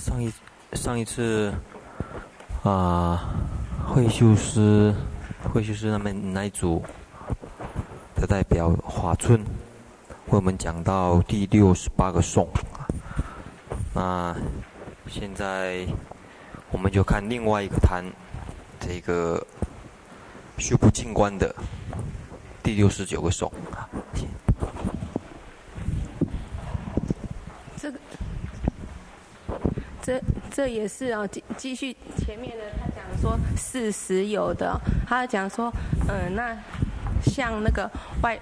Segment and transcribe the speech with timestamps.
[0.00, 0.32] 上一
[0.72, 1.52] 上一次
[2.62, 3.34] 啊，
[3.86, 4.94] 慧修师
[5.52, 6.82] 慧修师他们那一组
[8.16, 9.46] 的代表华春为
[10.30, 12.48] 我们讲到第六十八个颂
[13.92, 14.36] 啊，那
[15.06, 15.86] 现在
[16.70, 18.02] 我们就看另外一个坛，
[18.80, 19.46] 这个
[20.56, 21.54] 修不净观的
[22.62, 23.86] 第六十九个颂啊。
[30.50, 35.72] 这也是啊，继继续前面的他讲说事实有的，他讲说，
[36.08, 36.56] 嗯，那
[37.24, 37.88] 像那个
[38.22, 38.38] 外，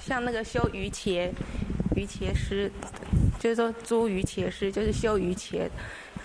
[0.00, 1.32] 像那个修瑜伽，
[1.96, 2.70] 瑜伽师，
[3.38, 5.68] 就是说诸瑜伽师就是修瑜伽，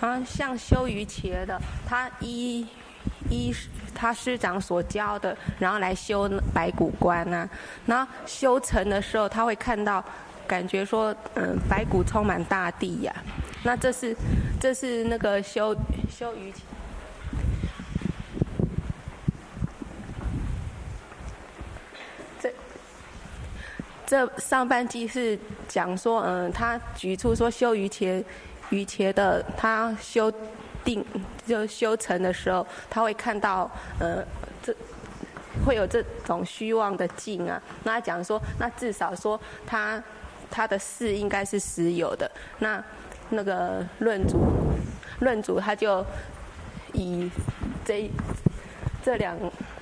[0.00, 2.66] 然后像修瑜伽的，他依
[3.28, 3.52] 依
[3.94, 7.48] 他师长所教的，然后来修白骨观啊，
[7.86, 10.04] 然后修成的时候他会看到，
[10.46, 13.12] 感觉说，嗯，白骨充满大地呀、
[13.64, 14.16] 那这是，
[14.60, 15.74] 这是那个修
[16.08, 16.60] 修瑜伽。
[22.40, 22.52] 这
[24.06, 25.36] 这上半句是
[25.66, 28.24] 讲说，嗯，他举出说修瑜伽
[28.70, 30.32] 瑜伽的，他修
[30.84, 31.04] 定
[31.44, 34.24] 就修成的时候，他会看到，呃，
[34.62, 34.72] 这
[35.64, 37.60] 会有这种虚妄的境啊。
[37.82, 40.00] 那讲说，那至少说他
[40.48, 42.30] 他的事应该是实有的。
[42.60, 42.82] 那
[43.30, 44.40] 那个论主，
[45.20, 46.04] 论主他就
[46.92, 47.30] 以
[47.84, 48.10] 这
[49.02, 49.36] 这两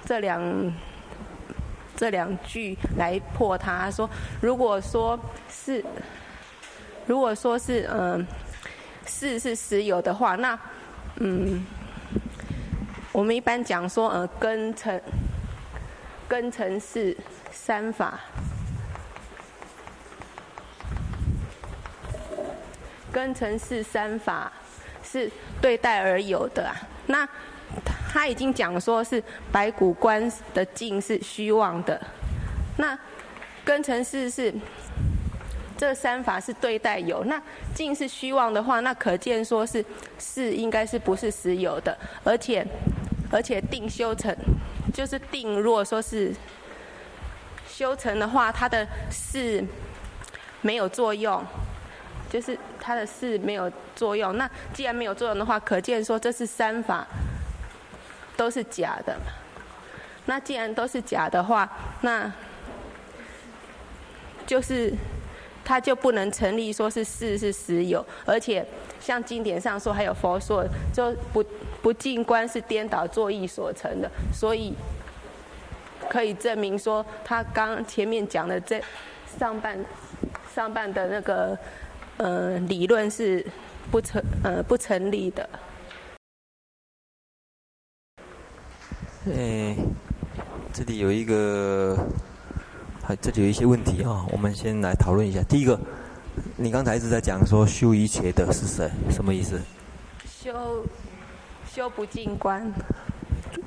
[0.05, 0.73] 这两
[1.97, 4.09] 这两句来破他，说，
[4.41, 5.85] 如果说是
[7.07, 8.27] 如果说是嗯
[9.07, 10.59] 事是实有的话，那
[11.17, 11.65] 嗯
[13.13, 15.01] 我们一般讲说呃根尘
[16.27, 17.17] 根尘是
[17.51, 18.19] 三法。
[23.15, 24.51] 根尘是三法，
[25.05, 26.75] 是对待而有的啊。
[27.07, 27.29] 那
[28.09, 32.01] 他已经讲说是白骨观的境是虚妄的。
[32.77, 32.99] 那
[33.65, 34.53] 根尘是是
[35.79, 37.41] 这三法是对待有，那
[37.73, 39.85] 境是虚妄的话，那可见说是
[40.19, 42.67] 是应该是不是实有的，而且
[43.31, 44.37] 而且定修成
[44.93, 46.35] 就是定，如果说是
[47.69, 49.65] 修成的话，它的是
[50.63, 51.41] 没有作用。
[52.31, 57.07] 就是它的事没有作用，那既然没有作用的话，可见说这是三法
[58.37, 59.17] 都是假的。
[60.27, 61.67] 那既然都是假的话，
[62.03, 62.31] 那
[64.47, 64.93] 就是
[65.65, 68.63] 它就不能成立说是事是实有，而且
[69.01, 70.63] 像经典上说，还有佛说，
[70.93, 71.43] 就不
[71.81, 74.75] 不净观是颠倒作意所成的，所以
[76.11, 78.79] 可以证明说，他刚前面讲的这
[79.39, 79.83] 上半
[80.55, 81.59] 上半的那个。
[82.17, 83.45] 呃，理论是
[83.91, 85.49] 不成呃不成立的。
[89.27, 89.77] 哎，
[90.73, 91.99] 这里有一个，
[93.03, 95.43] 还这里有一些问题啊、哦，我们先来讨论一下。
[95.43, 95.79] 第一个，
[96.57, 98.89] 你刚才一直在讲说修一切的是谁？
[99.11, 99.61] 什么意思？
[100.29, 100.87] 修
[101.67, 102.73] 修不进观。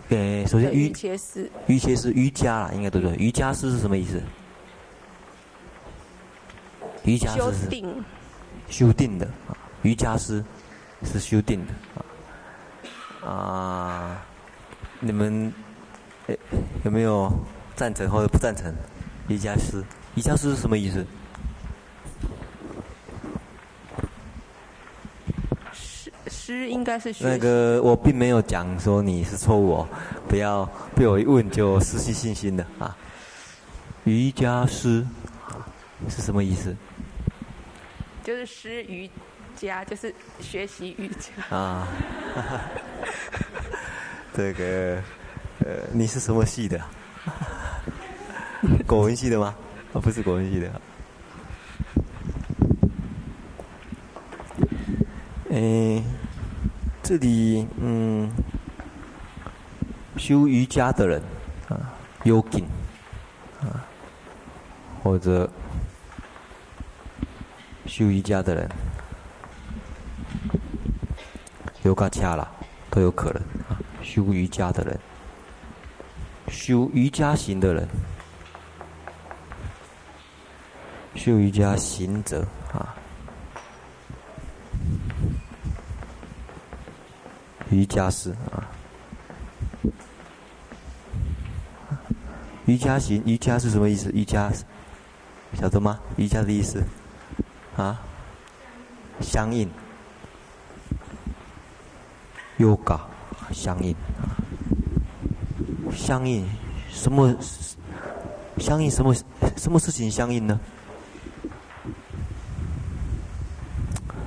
[0.09, 3.17] 哎，首先瑜伽师，瑜伽师瑜伽啦，应该对不对？
[3.17, 4.21] 瑜伽师是什么意思？
[7.03, 7.67] 瑜伽师是。
[7.67, 8.03] 定。
[8.69, 10.43] 修定的啊，瑜伽师
[11.03, 14.25] 是修定的啊，啊，
[14.99, 15.51] 你们
[16.27, 16.37] 诶
[16.83, 17.31] 有没有
[17.75, 18.73] 赞成或者不赞成
[19.27, 19.83] 瑜伽师？
[20.15, 21.05] 瑜伽师是什么意思？
[25.73, 29.87] 师师应该是那个我并没有讲说你是错误哦，
[30.27, 32.95] 不要被我一问就失去信心的啊。
[34.05, 35.05] 瑜伽师
[36.09, 36.75] 是什么意思？
[38.27, 39.09] 就是师瑜
[39.55, 41.87] 伽，就是学习瑜伽啊。
[44.35, 45.01] 这个
[45.59, 46.77] 呃，你是什么系的？
[48.85, 49.55] 国文系的吗？
[49.93, 50.81] 啊、不是国文系的。
[55.49, 56.03] 哎，
[57.01, 58.29] 这里嗯，
[60.17, 61.23] 修瑜伽的人
[61.69, 61.93] 啊
[62.25, 62.65] 有劲
[63.61, 63.87] 啊，
[65.01, 65.49] 或者。
[67.87, 68.69] 修瑜伽的人，
[71.83, 72.47] 瑜伽家了
[72.91, 73.79] 都有可能啊。
[74.03, 74.99] 修瑜伽的人，
[76.49, 77.87] 修瑜伽行的人，
[81.15, 82.93] 修瑜伽行者啊。
[87.69, 88.63] 瑜伽师啊，
[92.65, 94.09] 瑜伽行，瑜伽是什么意思？
[94.13, 94.51] 瑜伽
[95.53, 95.99] 晓得吗？
[96.15, 96.83] 瑜伽的意思。
[97.77, 98.01] 啊，
[99.21, 99.69] 相应
[102.57, 102.99] ，yoga
[103.53, 103.95] 相应，
[105.95, 106.43] 相应
[106.89, 107.33] 什么？
[108.57, 109.13] 相应什么？
[109.55, 110.59] 什么事情相应呢？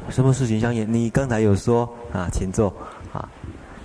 [0.08, 0.90] 什么事情相应？
[0.92, 2.72] 你刚才有说啊，请坐
[3.12, 3.28] 啊。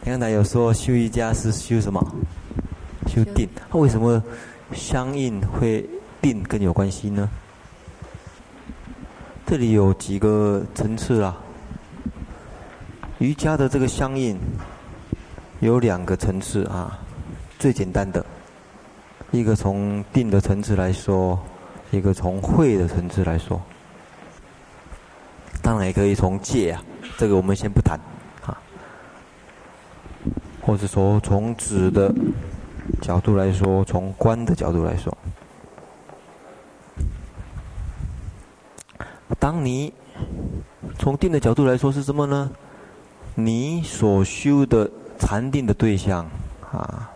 [0.01, 1.99] 你刚才有说修瑜伽是修什么？
[3.07, 3.49] 修定。
[3.71, 4.21] 为什么
[4.73, 5.89] 相应会
[6.21, 7.27] 定更有关系呢？
[9.47, 11.37] 这里有几个层次啊。
[13.19, 14.37] 瑜伽的这个相应
[15.59, 16.99] 有两个层次啊，
[17.59, 18.25] 最简单的，
[19.31, 21.39] 一个从定的层次来说，
[21.91, 23.61] 一个从慧的层次来说，
[25.61, 26.83] 当然也可以从戒啊，
[27.15, 27.99] 这个我们先不谈
[28.45, 28.57] 啊，
[30.59, 32.13] 或者说从止的
[32.99, 35.15] 角度来说，从观的角度来说，
[39.39, 39.93] 当你
[40.99, 42.51] 从定的角度来说是什么呢？
[43.37, 44.89] 你所修的
[45.19, 46.25] 禅定的对象，
[46.71, 47.11] 啊，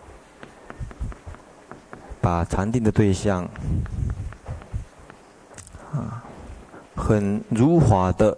[2.20, 3.48] 把禅定的对象，
[5.94, 6.22] 啊，
[6.94, 8.38] 很如法的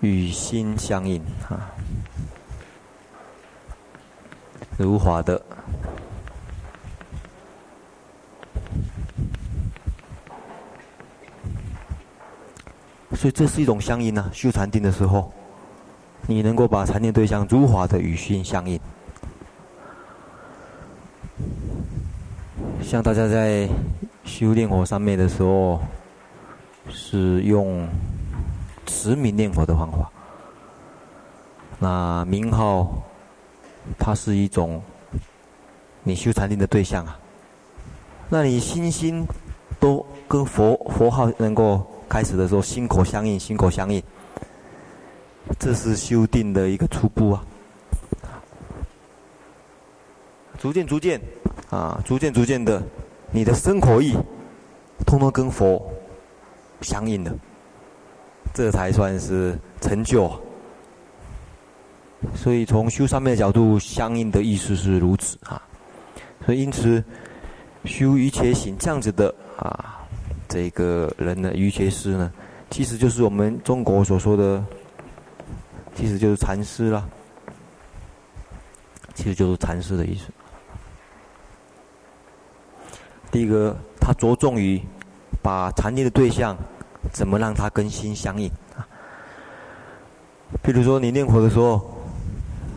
[0.00, 1.70] 与心相应，啊，
[4.76, 5.40] 如法的，
[13.14, 15.32] 所以这是一种相应啊，修禅定的时候。
[16.26, 18.80] 你能够把禅定对象如法的与心相应，
[22.82, 23.68] 像大家在
[24.24, 25.78] 修炼火上面的时候，
[26.88, 27.86] 是用
[28.86, 30.10] 持名念佛的方法。
[31.78, 33.02] 那名号，
[33.98, 34.82] 它是一种
[36.02, 37.18] 你修禅定的对象啊。
[38.30, 39.26] 那你心心
[39.78, 44.00] 都跟佛佛号能够开始的时候，心口相应，心口相应。
[45.58, 47.44] 这是修定的一个初步啊，
[50.56, 51.20] 逐渐逐渐，
[51.70, 52.80] 啊，逐渐逐渐的，
[53.32, 54.16] 你的身口意，
[55.04, 55.84] 通通跟佛
[56.82, 57.34] 相应的，
[58.52, 60.30] 这才算是成就。
[62.36, 65.60] 所以从修上面的角度，相应的意思是如此啊。
[66.46, 67.02] 所以因此，
[67.84, 70.03] 修一切行这样子的啊，
[70.48, 72.32] 这个人的瑜伽师呢，
[72.70, 74.64] 其实就是我们中国所说的。
[75.96, 77.08] 其实就是禅师了，
[79.14, 80.24] 其实就是禅师的意思。
[83.30, 84.82] 第一个，他着重于
[85.40, 86.56] 把禅定的对象
[87.12, 88.82] 怎么让它跟心相应啊。
[90.64, 91.96] 比如说，你念佛的时候，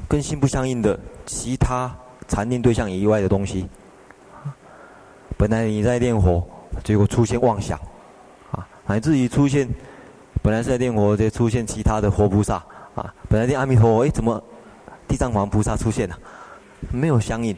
[0.08, 1.92] 跟心不相应的其他
[2.28, 3.68] 禅定对象以外的东西，
[5.40, 6.48] 本来你在念佛，
[6.84, 7.80] 结果出现妄想，
[8.52, 9.68] 啊，乃至于出现
[10.42, 12.64] 本来是在念佛，就出现其他的活菩萨。
[12.96, 14.44] 啊，本来念阿弥陀佛，哎，怎么
[15.08, 16.18] 地藏王菩萨出现了，
[16.92, 17.56] 没有相应，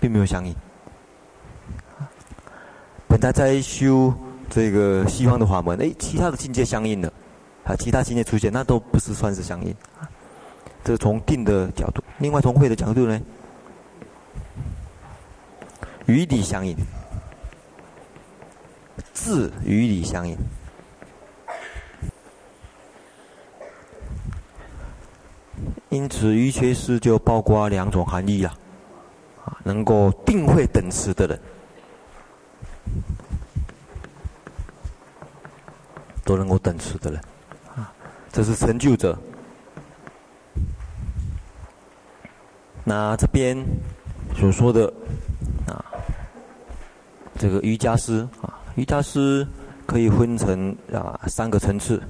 [0.00, 0.52] 并没有相应。
[3.06, 4.12] 本来在修
[4.50, 7.12] 这个西方的法门，哎，其他的境界相应了，
[7.62, 9.72] 啊，其他境界出现，那都不是算是相应。
[10.82, 13.20] 这从定的角度，另外从慧的角度呢，
[16.06, 16.76] 与理相应，
[19.12, 20.36] 字与理相应。
[25.88, 28.50] 因此，瑜伽师就包括两种含义了，
[29.44, 31.40] 啊，能够定会等持的人，
[36.22, 37.20] 都能够等持的人，
[37.74, 37.92] 啊，
[38.30, 39.18] 这是成就者。
[42.84, 43.56] 那这边
[44.38, 44.92] 所说的
[45.66, 45.82] 啊，
[47.38, 49.46] 这个瑜伽师啊，瑜伽师
[49.86, 52.02] 可以分成啊三个层次。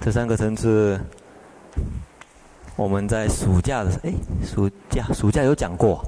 [0.00, 0.98] 这三个层次，
[2.76, 4.12] 我们在暑假的哎，
[4.42, 6.02] 暑假暑假有讲过。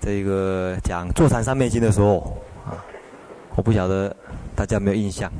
[0.00, 2.78] 这个讲坐禅三昧经的时候啊，
[3.56, 4.14] 我不晓得
[4.54, 5.30] 大家有没有印象。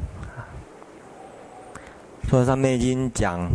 [2.29, 3.49] 坐禅三昧经讲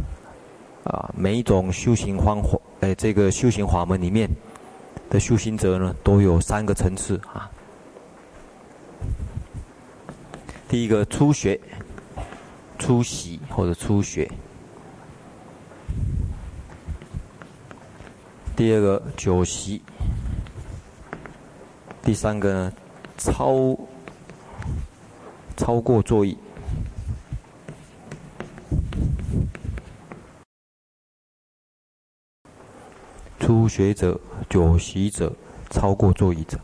[0.84, 4.30] 啊，每一种修行方法，哎，这个修行法门里面
[5.10, 7.50] 的修行者呢，都有三个层次啊。
[10.68, 11.60] 第一个初学。
[12.80, 14.28] 初习或者初学，
[18.56, 19.84] 第二个久习，
[22.02, 22.74] 第三个呢，
[23.20, 23.78] 超
[25.56, 26.36] 超过座椅，
[33.42, 34.18] 初学者、
[34.48, 35.34] 久习者、
[35.72, 36.60] 超过座椅者。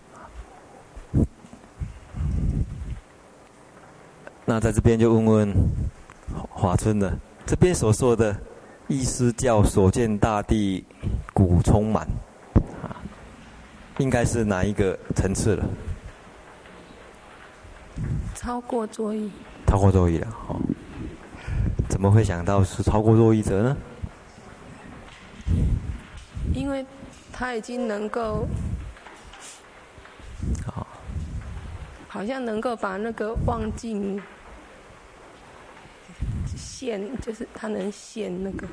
[4.45, 5.55] 那在这边就问问
[6.51, 7.17] 华春了，
[7.47, 8.39] 这边所说的
[8.87, 10.85] 意思叫所见大地
[11.33, 12.07] 古充满，
[12.83, 13.01] 啊，
[13.97, 15.65] 应该是哪一个层次了？
[18.35, 19.31] 超过作意。
[19.65, 20.55] 超过作意了，哦。
[21.89, 23.77] 怎么会想到是超过作意者呢？
[26.53, 26.85] 因为
[27.31, 28.47] 他已经能够，
[30.65, 30.87] 好，
[32.07, 34.21] 好像能够把那个望境
[36.55, 38.67] 现，就是他能现那个，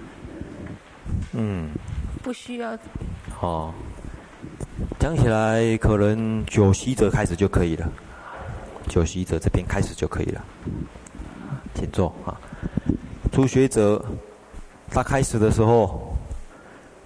[1.32, 1.68] 嗯，
[2.22, 2.78] 不需要。
[3.30, 3.74] 好，
[4.98, 7.90] 讲起来可能九习者开始就可以了，
[8.88, 10.44] 九习者这边开始就可以了，
[11.74, 12.40] 请坐啊。
[13.32, 14.02] 初学者，
[14.90, 16.13] 他开始的时候，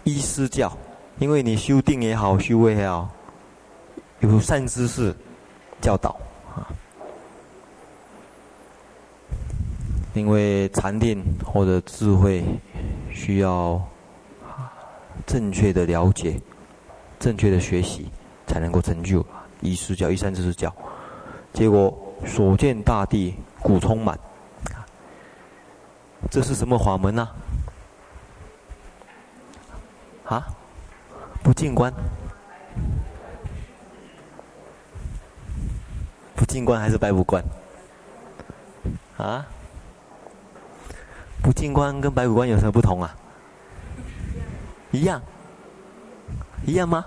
[0.09, 0.73] 依师教，
[1.19, 3.11] 因为你修定也好，修慧也好，
[4.21, 5.15] 有善知识
[5.83, 6.17] 教导
[6.57, 6.65] 啊。
[10.15, 12.43] 因为禅定或者智慧
[13.13, 13.79] 需要
[15.27, 16.41] 正确的了解、
[17.21, 18.09] 正确的学习，
[18.47, 19.23] 才能够成就。
[19.61, 20.75] 依师教，依善知识教，
[21.53, 24.19] 结果所见大地古充满。
[26.31, 27.29] 这是什么法门呢？
[30.29, 30.47] 啊？
[31.43, 31.93] 不进关？
[36.37, 37.43] 不进关还是白骨关？
[39.17, 39.47] 啊？
[41.43, 43.17] 不进关跟白骨关有什么不同啊？
[44.91, 45.21] 一样？
[46.67, 47.05] 一样吗？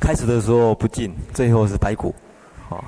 [0.00, 2.12] 开始的时候不进，最后是白骨，
[2.68, 2.84] 好。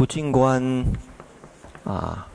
[0.00, 0.64] 不净观
[1.84, 2.26] 啊，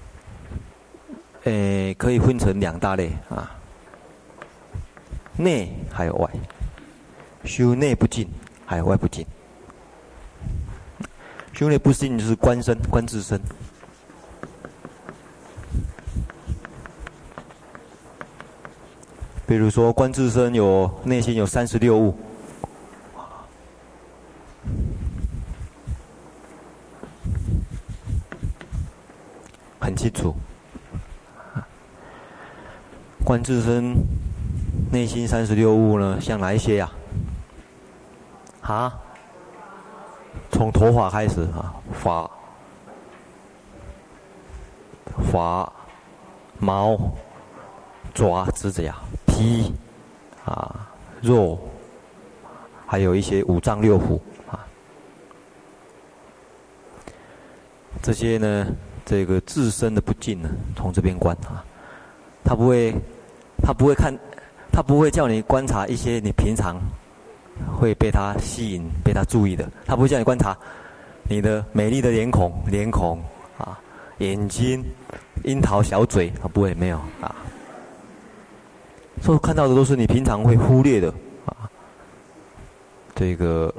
[1.45, 3.49] 诶，可以分成两大类啊，
[5.35, 6.29] 内还有外，
[7.43, 8.29] 修内不净，
[8.67, 9.25] 还有外不净。
[11.53, 13.41] 修内不净就是观身，观自身。
[19.47, 22.15] 比如说观自身有内心有三十六物。
[29.77, 30.35] 很清楚，
[33.35, 33.93] 观自身
[34.93, 36.89] 内心三十六物呢，像哪一些呀？
[38.61, 38.97] 啊？
[40.49, 42.31] 从头发开始啊，发、
[45.29, 45.73] 发、
[46.59, 46.97] 毛、
[48.13, 49.73] 爪、指甲、皮
[50.45, 50.87] 啊、
[51.21, 51.59] 肉，
[52.87, 54.17] 还有一些五脏六腑
[54.49, 54.65] 啊，
[58.01, 58.65] 这些呢？
[59.05, 61.61] 这个自身的不净呢，从这边观啊，
[62.45, 62.95] 他不会，
[63.61, 64.17] 他不会看，
[64.71, 66.79] 他不会叫你观察一些你平常
[67.79, 70.55] 会被他吸引、被他注意的，他不会叫你观察
[71.27, 73.19] 你的美丽的脸孔、脸孔
[73.57, 73.79] 啊、
[74.19, 74.83] 眼睛、
[75.43, 77.35] 樱桃小嘴，他不会没有啊，
[79.21, 81.11] 所以看到的都是你平常会忽略的
[81.45, 81.69] 啊，
[83.15, 83.73] 这个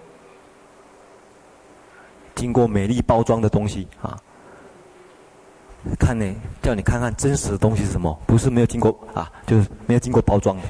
[2.35, 4.21] 经过美丽包装的东西啊。
[5.95, 6.26] 看呢，
[6.62, 10.62] 叫你看看真实的东西是什么，不是没有经过啊，就是没有经过包装的。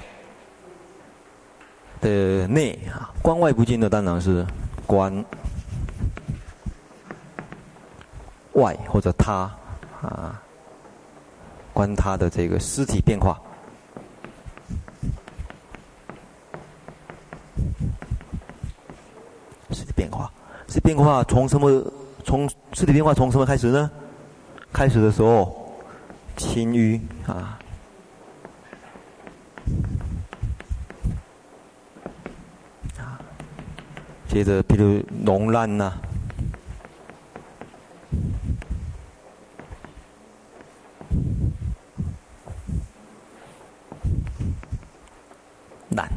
[2.00, 4.46] 的内啊，观外不净的当然是
[4.86, 5.24] 观
[8.52, 9.50] 外或者他
[10.02, 10.40] 啊，
[11.72, 13.40] 观他的这个尸体变化，
[19.70, 20.30] 尸体变化，
[20.68, 21.82] 尸体变化从什么？
[22.24, 23.88] 从尸体变化从什么开始呢？
[24.76, 25.72] 开始的时候，
[26.36, 27.58] 轻淤啊，
[32.98, 33.18] 啊，
[34.28, 35.94] 接着比如脓烂呐，
[45.88, 46.12] 烂，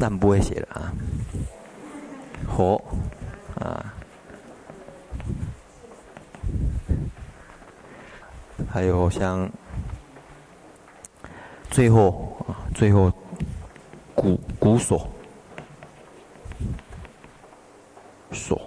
[0.00, 0.92] 烂不会写了啊，
[2.48, 2.82] 火，
[3.60, 3.94] 啊。
[8.66, 9.50] 还有像
[11.70, 13.12] 最后啊，最后
[14.14, 15.08] 鼓鼓锁
[18.32, 18.60] 锁。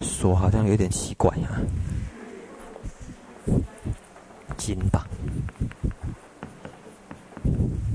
[0.00, 1.60] 锁好像有点奇怪啊，
[4.56, 5.06] 金吧，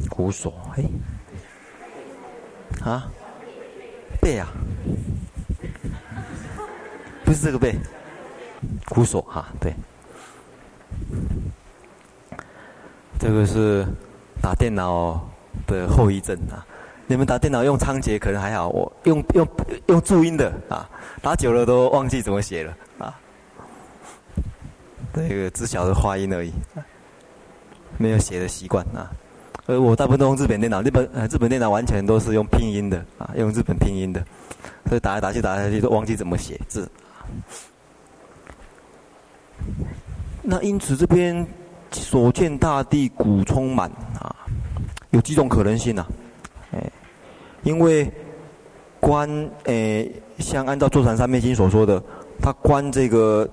[0.09, 0.83] 鼓锁哎，
[2.83, 3.11] 啊。
[4.25, 4.51] 背啊，
[7.23, 7.75] 不是这个背，
[8.85, 9.71] 鼓手哈，对。
[13.19, 13.85] 这个是
[14.41, 15.29] 打电脑
[15.67, 16.65] 的后遗症啊！
[17.05, 19.47] 你们打电脑用仓颉可能还好，我用用
[19.89, 20.89] 用注音的啊，
[21.21, 23.15] 打久了都忘记怎么写了啊。
[25.13, 26.51] 这个只晓得发音而已，
[27.99, 29.11] 没有写的习惯啊。
[29.67, 34.23] 呃，我大部分都用日本电脑，日本呃日本电脑完全都是用拼音的啊，用日本拼音的，
[34.87, 36.89] 所以打来打去打来打去都忘记怎么写字。
[40.41, 41.45] 那因此这边。
[41.91, 44.35] 所见大地古充满啊，
[45.11, 46.05] 有几种可能性呢？
[46.73, 46.91] 哎，
[47.63, 48.11] 因为
[48.99, 49.29] 观
[49.63, 52.03] 诶，像按照《坐禅三昧经》所说的，
[52.41, 53.47] 他观这个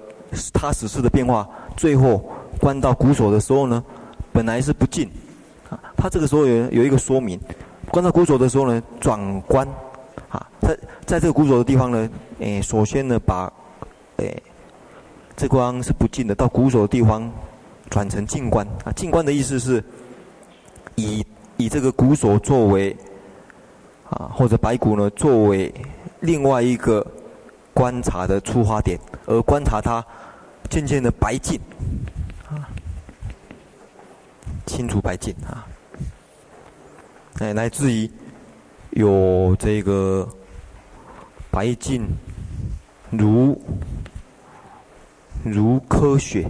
[0.52, 2.28] 他十事的变化，最后
[2.58, 3.84] 观到鼓手的时候呢，
[4.32, 5.08] 本来是不净
[5.96, 7.38] 他这个时候有有一个说明，
[7.90, 9.66] 观察鼓手的时候呢，转观
[10.28, 13.52] 啊，在在这个鼓手的地方呢，诶，首先呢，把
[14.16, 14.42] 诶
[15.36, 17.30] 这光是不净的，到鼓手的地方。
[17.90, 19.84] 转成静观啊，静观的意思是
[20.94, 21.22] 以
[21.58, 22.96] 以这个鼓手作为
[24.08, 25.70] 啊，或者白骨呢作为
[26.20, 27.06] 另外一个
[27.74, 30.02] 观察的出发点，而观察它
[30.70, 31.60] 渐渐的白净，
[34.66, 35.66] 清楚白净啊，
[37.38, 38.10] 哎，来自于
[38.90, 40.28] 有这个
[41.50, 42.06] 白净
[43.10, 43.60] 如
[45.44, 46.48] 如科学。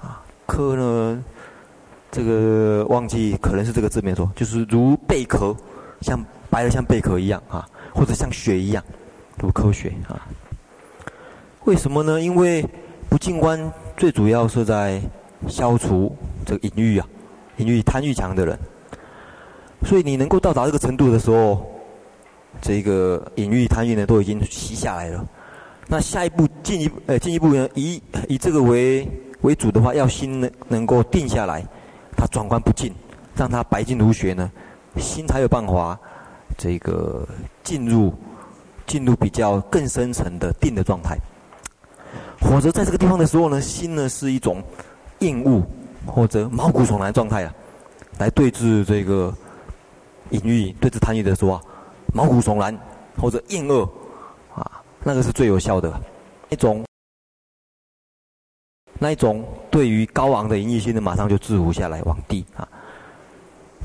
[0.00, 1.24] 啊，壳呢？
[2.10, 5.54] 这个忘记，可能是这个字没错，就是如贝壳，
[6.00, 8.82] 像白的像贝壳一样啊，或者像雪一样，
[9.36, 10.26] 如科学啊。
[11.64, 12.20] 为什么呢？
[12.20, 12.64] 因为
[13.08, 15.00] 不净观最主要是在
[15.48, 17.06] 消除这个淫欲啊，
[17.56, 18.58] 淫欲贪欲强的人。
[19.84, 21.64] 所以你能够到达这个程度的时候，
[22.60, 25.24] 这个淫欲贪欲呢都已经息下来了。
[25.86, 29.08] 那下一步进一步，呃，进一步呢，以以这个为
[29.40, 31.64] 为主的话，要心能能够定下来，
[32.16, 32.92] 他转观不净，
[33.34, 34.50] 让他白净如雪呢，
[34.96, 35.98] 心才有办法
[36.58, 37.26] 这个
[37.62, 38.12] 进入
[38.86, 41.16] 进入比较更深层的定的状态。
[42.40, 44.62] 或者在这个地方的时候呢，心呢是一种
[45.20, 45.62] 厌恶
[46.06, 47.54] 或者毛骨悚然状态啊，
[48.18, 49.34] 来对治这个
[50.30, 51.62] 淫欲、对治贪欲的时候啊，
[52.14, 52.76] 毛骨悚然
[53.16, 53.82] 或者厌恶
[54.54, 54.82] 啊。
[55.04, 56.00] 那个是最有效的，
[56.50, 56.84] 一种，
[58.98, 62.68] 那一种对于高昂的淫欲心呢，马上就制服下来，往低啊。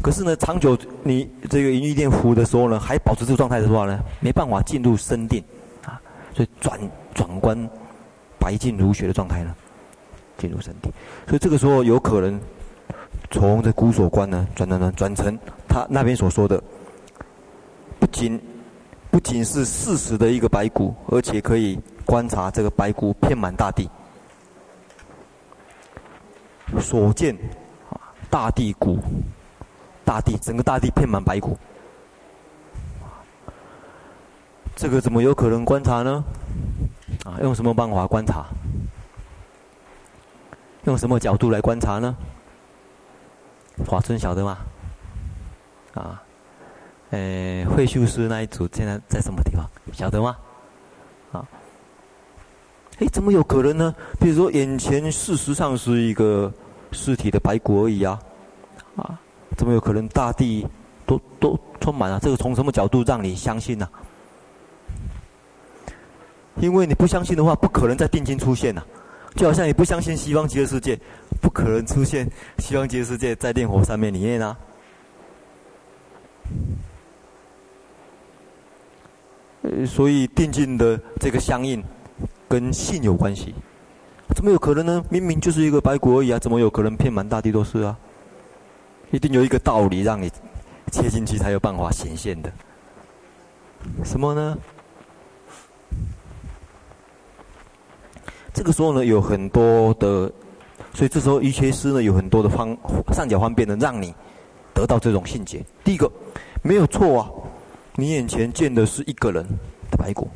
[0.01, 5.41] 可是呢，长久你这个淫欲念服的时候呢，还保持这个状态的话呢，没办法进入深定
[5.85, 6.01] 啊，
[6.33, 6.79] 所以转
[7.13, 7.57] 转观
[8.43, 9.55] 白净如雪的状态呢，
[10.37, 10.91] 进入身体。
[11.27, 12.41] 所以这个时候有可能
[13.31, 16.61] 从这鼓手观呢，转转转转成他那边所说的，
[17.99, 18.39] 不仅。
[19.13, 23.87] 不仅是事实的一个白骨，而且可以观察这个白骨遍满大地。
[26.81, 27.37] 所见
[27.91, 28.97] 啊，大地骨，
[30.03, 31.55] 大地整个大地遍满白骨。
[34.75, 36.23] 这个怎么有可能观察呢？
[37.23, 38.45] 啊，用什么办法观察？
[40.83, 42.15] 用什么角度来观察呢？
[43.87, 44.57] 华春晓得吗？
[45.93, 46.21] 啊？
[47.11, 49.69] 呃，慧秀师那一组现在在什么地方？
[49.93, 50.35] 晓得吗？
[51.31, 51.47] 啊，
[52.99, 53.95] 哎，怎么有可能呢？
[54.19, 56.51] 比如说，眼前事实上是一个
[56.91, 58.19] 尸体的白骨而已啊，
[58.95, 59.17] 啊，
[59.55, 60.67] 怎么有可能大地
[61.05, 62.19] 都都充满了？
[62.19, 63.87] 这个从什么角度让你相信呢？
[66.63, 68.81] 因为你不相信的话，不可能在定金出现呐。
[69.35, 70.97] 就好像你不相信西方极乐世界，
[71.41, 72.25] 不可能出现
[72.59, 74.55] 西方极乐世界在炼火上面里面啊。
[79.87, 81.83] 所以定境的这个相应，
[82.47, 83.53] 跟信有关系，
[84.35, 85.03] 怎么有可能呢？
[85.09, 87.97] 明明就是一个白骨而已啊，怎么有可能遍满大地都是啊？
[89.11, 90.31] 一定有一个道理让你
[90.91, 92.51] 切进去才有办法显现的。
[94.03, 94.57] 什么呢？
[98.53, 100.31] 这个时候呢，有很多的，
[100.93, 102.77] 所以这时候瑜伽师呢，有很多的方
[103.11, 104.13] 善巧方便的让你
[104.73, 105.65] 得到这种信解。
[105.83, 106.09] 第一个，
[106.61, 107.29] 没有错啊。
[107.95, 109.43] 你眼前见的是一个人
[109.91, 110.27] 的白骨，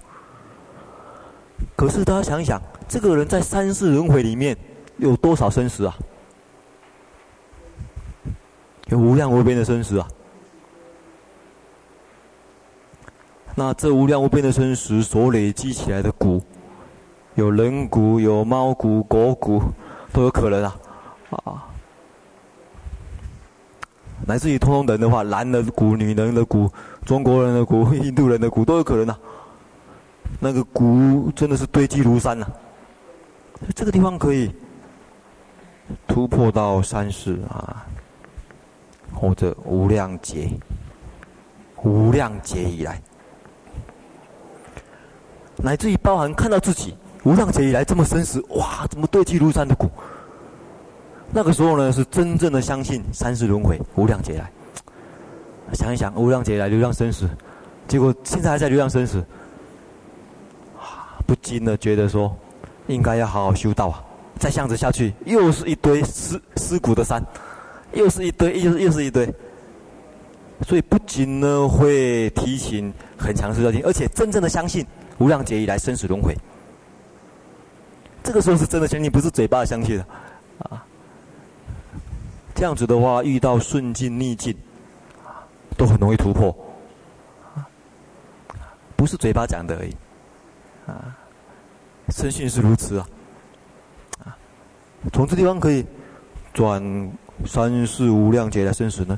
[1.75, 4.55] 可是大家想一想，这个人在三世轮回里面
[4.97, 5.95] 有多少生死啊？
[8.89, 10.07] 有无量无边的生死啊！
[13.55, 16.41] 那这无量无边的生死所累积起来的骨，
[17.37, 19.61] 有人骨、有猫骨、狗骨，
[20.11, 20.75] 都有可能啊！
[21.29, 21.69] 啊，
[24.25, 26.67] 乃至于通通人的话，男的骨、女人的骨、
[27.05, 29.19] 中国人的骨、 印度人的骨都有可能啊。
[30.39, 32.47] 那个骨真的是堆积如山呐、
[33.75, 34.51] 这个地方可以
[36.07, 37.85] 突破到三世啊，
[39.13, 40.49] 或者无量劫、
[41.83, 42.99] 无量劫以来，
[45.57, 49.89] 乃至于包含看到自己无量劫以来这么生死，哇，怎么堆积如山的骨？
[51.31, 54.49] 那个时候呢，是真正的相信三世轮回、无量劫来。
[55.73, 57.29] 想一想，无量劫来流浪生死，
[57.87, 59.21] 结果现在还在流浪生死，
[61.25, 62.33] 不禁的觉得说，
[62.87, 64.01] 应该要好好修道啊！
[64.39, 67.21] 再这样子下去，又是一堆尸尸骨的山，
[67.91, 69.27] 又是一堆，又是又是一堆。
[70.65, 74.85] 所以不仅呢会提醒很强势的心，而且真正的相信
[75.17, 76.33] 无量劫以来生死轮回。
[78.27, 80.05] 这个时候是真的相信，不是嘴巴相信的。
[80.59, 80.85] 啊。
[82.53, 84.53] 这样子的话，遇到顺境逆境，
[85.77, 86.53] 都很容易突破，
[88.97, 89.95] 不是嘴巴讲的而已，
[90.87, 91.15] 啊，
[92.09, 93.07] 深信是如此啊，
[94.25, 94.35] 啊，
[95.13, 95.85] 从这地方可以
[96.53, 96.83] 转
[97.45, 99.17] 三世无量劫来生死呢，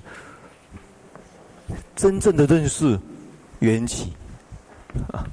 [1.95, 2.99] 真正的认识
[3.57, 4.13] 缘起，
[5.11, 5.25] 啊，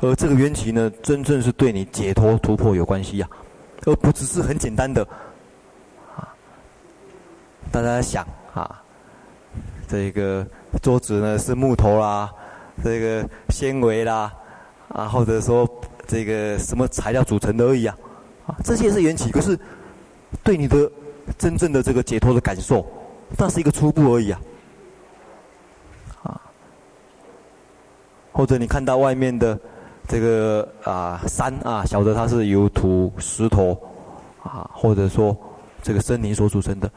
[0.00, 3.28] 而这个缘起呢，真正是对你解脱突破有关系呀，
[3.84, 5.02] 而不只是很简单的。
[6.14, 6.28] 啊
[7.70, 8.80] 大家想啊，
[9.86, 10.46] 这个
[10.82, 12.32] 桌子呢是木头啦，
[12.82, 14.32] 这个纤维啦，
[14.88, 15.68] 啊，或者说
[16.06, 17.98] 这个什么材料组成的而已啊，
[18.46, 19.58] 啊，这些是缘起，可是
[20.42, 20.90] 对你的
[21.36, 22.86] 真正的这个解脱的感受，
[23.36, 24.40] 那是一个初步而已啊，
[26.22, 26.40] 啊，
[28.32, 29.58] 或者你看到外面的
[30.08, 33.78] 这个啊山啊，晓得它是由土、石头
[34.42, 35.36] 啊，或者说
[35.82, 36.90] 这个森林所组成的。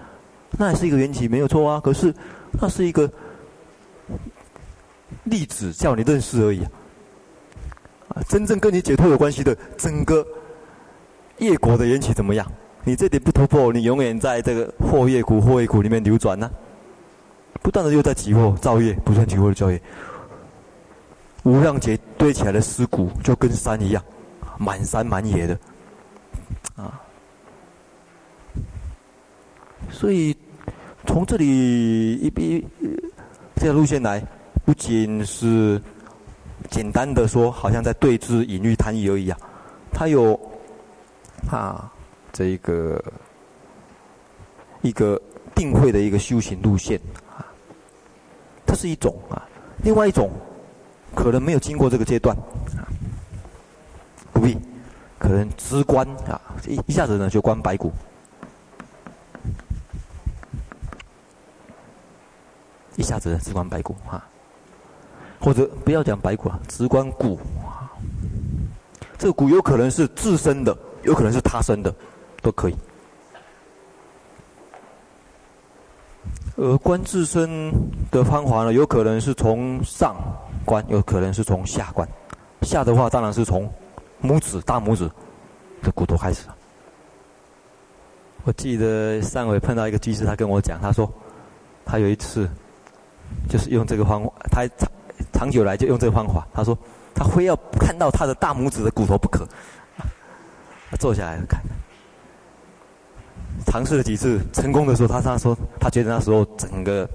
[0.58, 1.80] 那也是一个缘起，没有错啊。
[1.82, 2.14] 可是，
[2.60, 3.10] 那是一个
[5.26, 6.64] 例子，叫你认识而已
[8.08, 8.24] 啊。
[8.28, 10.26] 真正跟你解脱有关系的，整个
[11.40, 12.50] 业果的缘起怎么样？
[12.84, 16.50] 你这点不突破，你永远在这个惑业苦、惑业苦里面流转呢、
[17.62, 19.82] 不断的又在起惑造业，不断起惑的造业。
[21.44, 24.04] 无量劫堆起来的尸骨，就跟山一样，
[24.58, 25.58] 满山满野的，
[26.76, 27.02] 啊。
[29.90, 30.36] 所以，
[31.06, 32.66] 从这里一笔
[33.56, 34.24] 这条路线来，
[34.66, 35.82] 不仅是
[36.70, 39.38] 简单的说，好像在对治淫欲贪欲而已啊，
[39.92, 40.40] 它有
[41.50, 41.92] 啊
[42.32, 43.04] 这一个
[44.82, 45.20] 一个
[45.54, 47.00] 定慧的一个修行路线
[47.36, 47.46] 啊，
[48.66, 49.50] 这是一种啊，
[49.84, 50.32] 另外一种
[51.16, 52.36] 可能没有经过这个阶段，
[54.32, 54.58] 不必，
[55.20, 57.92] 可能直观啊，一一下子呢就观白骨。
[62.98, 64.24] 一下子直观白骨哈，
[65.40, 67.90] 或者不要讲白骨啊，直观骨啊。
[69.18, 71.94] 这个骨有可能是自身的，有可能是他生的，
[72.42, 72.76] 都可以。
[76.58, 77.72] 而观自身
[78.12, 80.16] 的方法呢，有可能是从上
[80.66, 82.08] 关，有可能是从下关。
[82.62, 83.72] 下的话，当然是从
[84.22, 85.10] 拇指、大拇指
[85.82, 86.46] 的骨头开始。
[88.44, 91.12] 我记得上回碰到一个居士，他跟我讲，他说
[91.86, 92.50] 他有一次。
[93.48, 94.92] 就是用这个方法，他长
[95.32, 96.46] 长久来就用这个方法。
[96.54, 96.78] 他说，
[97.16, 99.48] 他非要看到他的大拇指的骨头不可。
[100.90, 101.62] 他坐下来看，
[103.66, 107.10] 尝试了几次，成功的时候，他他说，他觉得那时候整个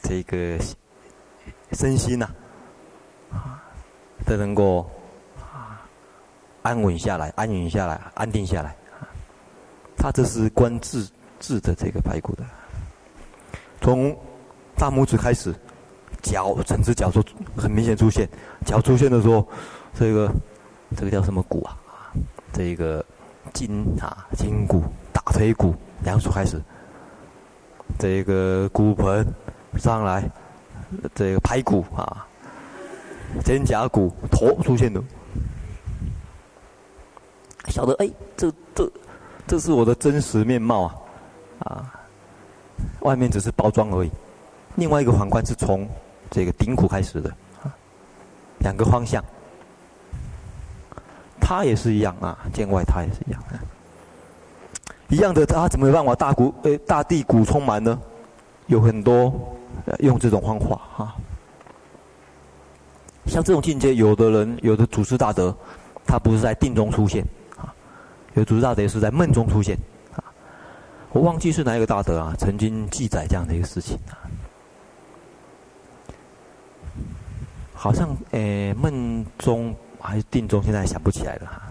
[0.00, 0.56] 这个
[1.72, 2.28] 身心呐，
[4.26, 4.86] 都能够
[6.60, 8.76] 安稳下来，安稳下来，安定下来。
[9.96, 11.08] 他这是观自
[11.40, 12.44] 自的这个排骨的，
[13.80, 14.14] 从。
[14.78, 15.54] 大拇指开始，
[16.20, 17.24] 脚整只脚都
[17.56, 18.28] 很明显出现。
[18.66, 19.48] 脚出现的时候，
[19.94, 20.30] 这个
[20.94, 21.78] 这个叫什么骨啊？
[22.52, 23.02] 这个
[23.54, 24.84] 筋啊，筋骨、
[25.14, 26.60] 大腿骨两手开始。
[27.98, 29.26] 这个骨盆
[29.78, 30.30] 上来，
[31.14, 32.26] 这个排骨啊，
[33.44, 35.02] 肩胛骨头出现的，
[37.68, 38.90] 晓得哎，这这
[39.46, 40.94] 这是我的真实面貌啊！
[41.60, 41.92] 啊，
[43.00, 44.10] 外面只是包装而已。
[44.76, 45.88] 另外一个皇冠是从
[46.30, 47.32] 这个顶骨开始的，
[48.58, 49.24] 两个方向，
[51.40, 53.54] 它也是一样啊，见外它也是一样，啊，
[55.08, 57.98] 一样的，它怎么有办法大骨呃大地骨充满呢？
[58.66, 59.32] 有很多
[60.00, 61.14] 用这种方法啊，
[63.26, 65.54] 像这种境界，有的人有的祖师大德，
[66.06, 67.24] 他不是在定中出现
[67.56, 67.74] 啊，
[68.34, 69.76] 有主持大德是在梦中出现
[70.14, 70.24] 啊，
[71.10, 74.16] 我忘记是哪一个大德啊，曾经记载这样的一个事情啊。
[77.74, 81.62] 好像诶，梦中还是定中，现在想不起来了哈。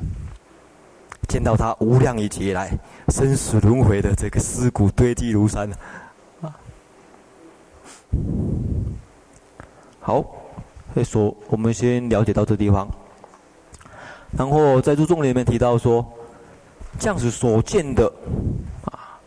[1.28, 2.72] 见到他无量以劫来
[3.10, 5.70] 生死轮回的这个尸骨堆积如山
[6.42, 6.56] 啊。
[10.00, 10.24] 好，
[11.04, 12.88] 所我们先了解到这地方。
[14.38, 16.06] 然后在注重里面提到说，
[17.00, 18.12] 这样子所见的
[18.86, 19.20] 啊，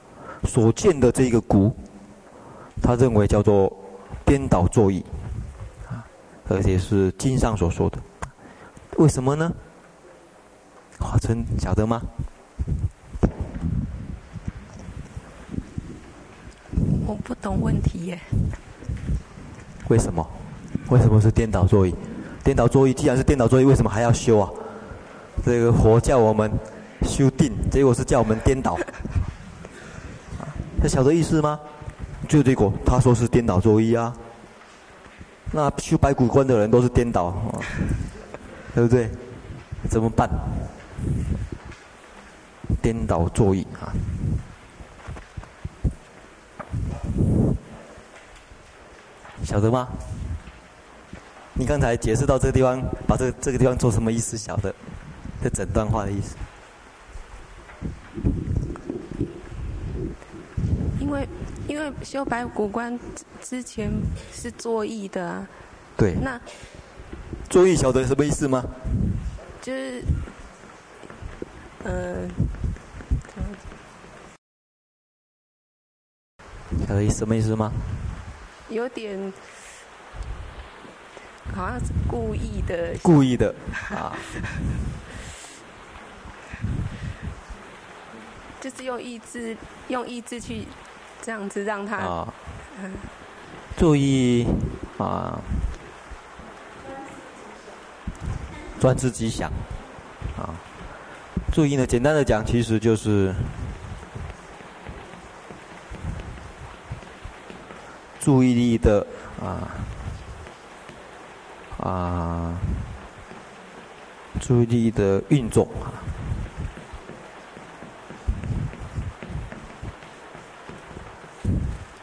[0.44, 1.74] 所见的这个骨，
[2.82, 3.72] 他认为叫做
[4.24, 5.04] 颠倒作意。
[6.50, 7.98] 而且是经上所说的，
[8.96, 9.52] 为什么呢？
[10.98, 12.00] 华晨晓得吗？
[17.06, 18.18] 我不懂问题耶。
[19.88, 20.26] 为什么？
[20.90, 21.94] 为什么是颠倒作意？
[22.42, 24.50] 颠倒作意既然是颠倒作意，为什么还要修啊？
[25.44, 26.50] 这个佛叫我们
[27.02, 28.78] 修定，结果是叫我们颠倒。
[30.80, 31.58] 他晓得意思吗？
[32.28, 34.14] 就这个，他说是颠倒作意啊。
[35.52, 37.34] 那修白骨观的人都是颠倒，
[38.74, 39.10] 对不对？
[39.88, 40.28] 怎么办？
[42.82, 43.92] 颠倒作意啊！
[49.44, 49.88] 晓得吗？
[51.58, 54.38] 你刚才解释到这个地方，把这个这个地方做什么意思？
[54.38, 54.72] 晓得？
[55.42, 56.36] 这整段话的意思？
[61.00, 61.28] 因为。
[61.68, 62.98] 因为修白骨观
[63.42, 63.92] 之前
[64.32, 65.46] 是作意的啊。
[65.98, 66.14] 对。
[66.14, 66.40] 那
[67.50, 68.64] 作意晓得什么意思吗？
[69.60, 70.02] 就是，
[71.84, 72.26] 呃，
[76.86, 77.70] 晓得意什么意思吗？
[78.70, 79.30] 有点，
[81.54, 82.94] 好像是故意的。
[83.02, 83.54] 故意的
[83.90, 84.16] 啊。
[88.60, 89.56] 就是用意志，
[89.88, 90.66] 用意志去。
[91.20, 92.32] 这样子让他啊，
[93.76, 94.46] 注意
[94.96, 95.38] 啊，
[98.80, 99.50] 专自己想
[100.38, 100.54] 啊。
[101.52, 103.34] 注意呢，简单的讲，其实就是
[108.20, 109.04] 注意力的
[109.42, 109.68] 啊
[111.80, 112.58] 啊，
[114.40, 115.92] 注意力的运作啊。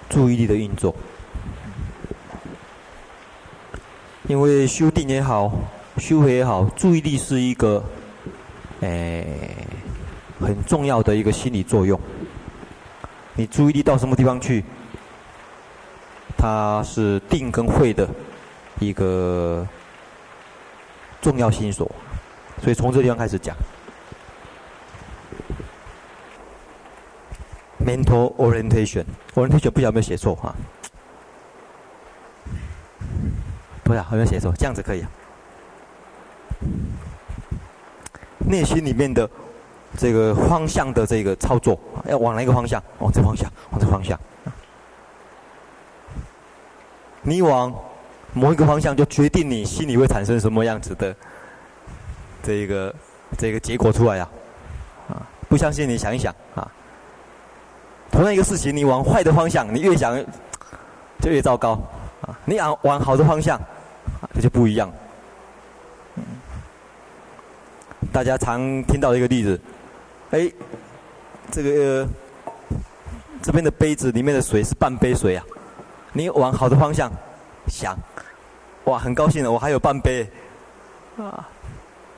[0.07, 0.95] 注意力的运作，
[4.29, 5.51] 因为修定也好，
[5.97, 7.83] 修慧也好，注意力是一个，
[8.79, 9.27] 诶，
[10.39, 11.99] 很重要的一个心理作用。
[13.33, 14.63] 你注意力到什么地方去，
[16.37, 18.07] 它是定跟慧的
[18.79, 19.67] 一个
[21.21, 21.89] 重要心所。
[22.61, 23.55] 所以从这地方开始讲。
[27.85, 30.55] Mental orientation，orientation 不晓得有没有写错哈？
[33.83, 34.51] 不知道有没有写错？
[34.57, 35.09] 这样子可以啊。
[38.39, 39.29] 内心里面的
[39.97, 42.81] 这个方向的这个操作，要往哪一个方向？
[42.97, 44.19] 往这方向，往这方向。
[47.21, 47.71] 你往
[48.33, 51.15] 某一个方向，就决定你心里会产生什么样子的
[52.43, 52.95] 这个
[53.37, 54.29] 这个结果出来呀？
[55.09, 56.69] 啊，不相信你想一想啊。
[58.11, 60.17] 同样一个事情，你往坏的方向，你越想
[61.19, 61.71] 就越糟糕
[62.21, 62.37] 啊！
[62.45, 63.59] 你往往好的方向，
[64.33, 64.89] 这就不一样。
[68.13, 69.59] 大家常听到一个例子，
[70.31, 70.49] 哎，
[71.51, 72.07] 这个、呃、
[73.41, 75.43] 这边的杯子里面的水是半杯水啊，
[76.13, 77.11] 你往好的方向
[77.67, 77.97] 想，
[78.85, 80.27] 哇，很高兴的，我还有半杯
[81.17, 81.47] 啊！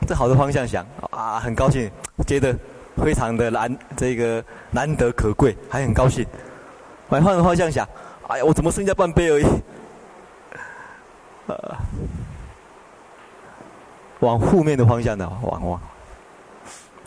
[0.08, 1.90] 这好的方向想啊，很高兴，
[2.26, 2.56] 觉得。
[2.98, 6.26] 非常的难，这个难得可贵，还很高兴。
[7.08, 7.88] 换换个方向想，
[8.28, 9.46] 哎呀，我怎么剩下半杯而已？
[11.46, 11.78] 呃，
[14.22, 15.80] 往负面的方向的，往往。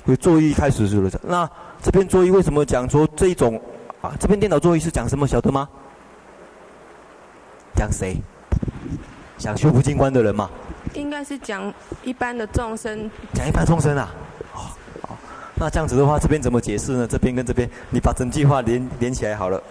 [0.05, 1.19] 所以作意开始是不是？
[1.25, 1.51] 那
[1.83, 3.61] 这边作意为什么讲说这一种
[4.01, 4.15] 啊？
[4.21, 5.27] 这边电脑座椅是讲什么？
[5.27, 5.69] 晓得吗？
[7.75, 8.15] 讲谁？
[9.41, 10.51] 讲修不净观的人吗？
[10.95, 11.73] 应该是讲
[12.05, 13.11] 一般的众生。
[13.33, 14.11] 讲一般众生啊。
[14.53, 14.61] 哦
[15.57, 17.07] 那这样子的话，这边怎么解释呢？
[17.07, 19.63] 这边跟这边，你把整句话连连起来好了。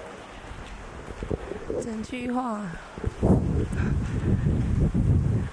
[1.83, 2.61] 整句话，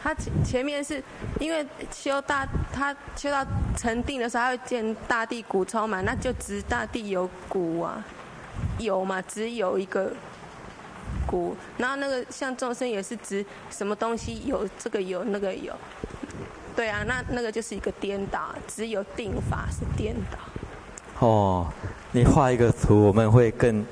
[0.02, 1.02] 他前前面是
[1.40, 3.44] 因为修大，他修到
[3.76, 8.04] 成定的时候，他会见大地骨充满，那就知大地有骨啊，
[8.78, 10.12] 有嘛，只有一个
[11.26, 11.56] 骨。
[11.76, 15.72] 然后那个像众生也是指什么东西有这个有那个有。
[16.74, 21.26] 对啊，那那个就是一个颠倒，只有定法是颠倒。
[21.26, 21.66] 哦，
[22.12, 23.84] 你画一个图，我们会更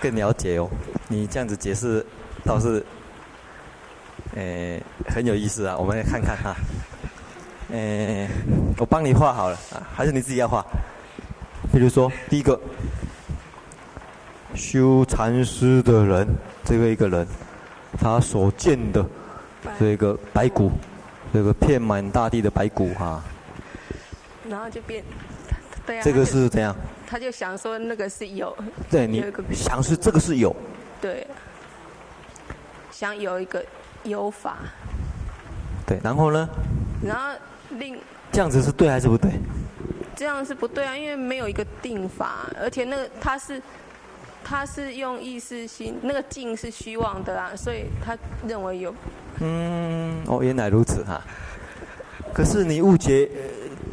[0.00, 0.68] 更了解哦。
[1.06, 2.04] 你这样子解释
[2.44, 2.84] 倒是，
[4.34, 5.76] 诶，很有意思啊。
[5.78, 6.56] 我们来看看哈。
[7.70, 8.28] 诶，
[8.78, 10.64] 我帮你画好了啊，还是你自己要画？
[11.72, 12.58] 比如说，第一个
[14.54, 16.26] 修禅师的人，
[16.64, 17.26] 这个一个人，
[17.98, 19.04] 他所见的
[19.78, 20.72] 这个白骨，
[21.32, 23.22] 这个遍满大地的白骨哈。
[24.48, 25.04] 然后就变，
[25.86, 26.02] 对啊。
[26.02, 26.74] 这个是怎样？
[27.06, 28.56] 他就想说那个是有。
[28.90, 30.54] 对，你想是这个是有。
[31.00, 31.26] 对。
[32.90, 33.64] 想有一个
[34.02, 34.56] 有法。
[35.86, 36.48] 对，然后呢？
[37.02, 37.30] 然后
[37.70, 37.98] 另。
[38.30, 39.30] 这样子是对还是不对？
[40.14, 43.62] 这样是不对啊，因为没有一个定法，而且那个他是，
[44.48, 48.94] 他是用意识心，那个境是虚妄的啊，所以他认为有。
[49.40, 51.20] 嗯，哦，原来如此哈。
[52.32, 53.28] 可是你误解，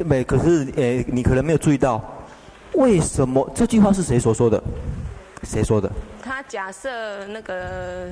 [0.05, 0.23] 没？
[0.23, 2.01] 可是诶，你可能没有注意到，
[2.75, 4.63] 为什么这句话是谁所说的？
[5.43, 5.91] 谁说的？
[6.23, 8.07] 他假设那个，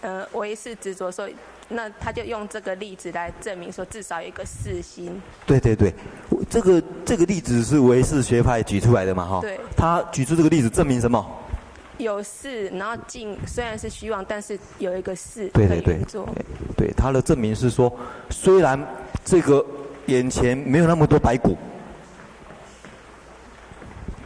[0.00, 1.30] 呃，唯是执着说。
[1.68, 5.22] 那他就用这个例子来证明说，至少有一个四心。
[5.46, 5.94] 对对对，
[6.50, 9.24] 这个这个例子是唯识学派举出来的嘛？
[9.24, 9.40] 哈。
[9.40, 9.58] 对。
[9.74, 11.24] 他举出这个例子证明什么？
[12.02, 15.98] 有事，然后境虽然是虚妄，但是有一个事对对对。
[16.10, 16.24] 对，
[16.76, 17.92] 对，他的证明是说，
[18.30, 18.78] 虽然
[19.24, 19.64] 这个
[20.06, 21.56] 眼前没有那么多白骨，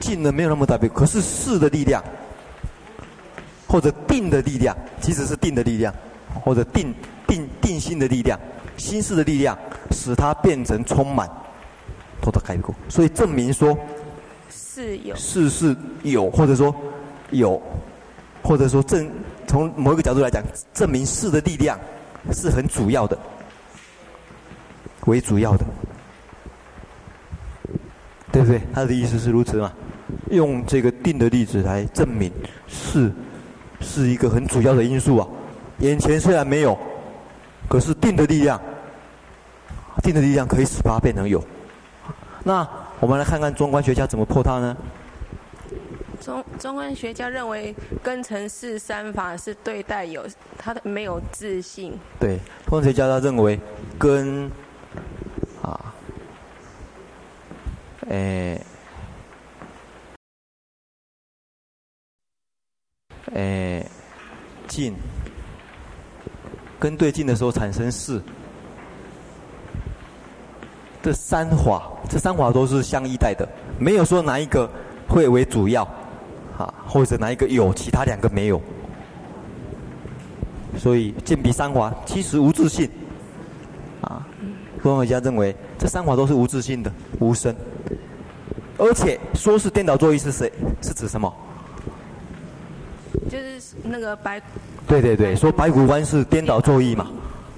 [0.01, 2.03] 尽了没有那么大白骨，可是事的力量，
[3.67, 5.95] 或者定的力量，其实是定的力量，
[6.45, 6.95] 或者定。
[7.29, 8.39] 定定心的力量，
[8.77, 9.59] 心事的力量，
[9.91, 11.29] 使它变成充满，
[12.23, 13.77] 偷偷开过，所以证明说，
[14.49, 16.73] 是有，是是有，或者说
[17.31, 17.61] 有，
[18.43, 19.11] 或者说证
[19.47, 21.79] 从某一个角度来讲，证明识的力量
[22.33, 23.19] 是很主要的，
[25.07, 25.65] 为主要的，
[28.33, 28.61] 对不对？
[28.73, 29.73] 他的意思是如此嘛？
[30.31, 32.33] 用这个定的例子来证明
[32.67, 33.12] 是
[33.81, 35.29] 是一个很主要的因素啊。
[35.79, 36.79] 眼前虽然没有。
[37.69, 38.61] 可是定的力量，
[40.05, 41.43] 定的力量可以使它变成有。
[42.45, 42.65] 那
[43.01, 44.77] 我们来看看中观学家怎么破它呢？
[46.20, 50.26] 中中观学家认为根尘世三法是对待有，
[50.59, 51.98] 他的没有自信。
[52.18, 53.59] 对，中观学家他认为
[53.98, 54.50] 根
[55.62, 55.94] 啊，
[58.09, 58.61] 诶，
[63.33, 63.87] 诶，
[64.66, 64.94] 境。
[66.79, 68.20] 根对境的时候产生识，
[71.02, 73.48] 这三法，这三法都是相依带的，
[73.79, 74.70] 没有说哪一个
[75.09, 75.88] 会为主要，
[76.57, 78.61] 啊，或者哪一个有，其他两个没有。
[80.79, 82.90] 所以见彼三华其实无自信，
[84.03, 84.27] 啊，
[84.83, 87.55] 中观学家认为这三法都是无自信的，无生，
[88.77, 90.53] 而且说是颠倒作意是谁？
[90.83, 91.33] 是指什么？
[93.31, 94.40] 就是那个白。
[94.87, 97.09] 对对对，说白骨观是颠倒作意嘛？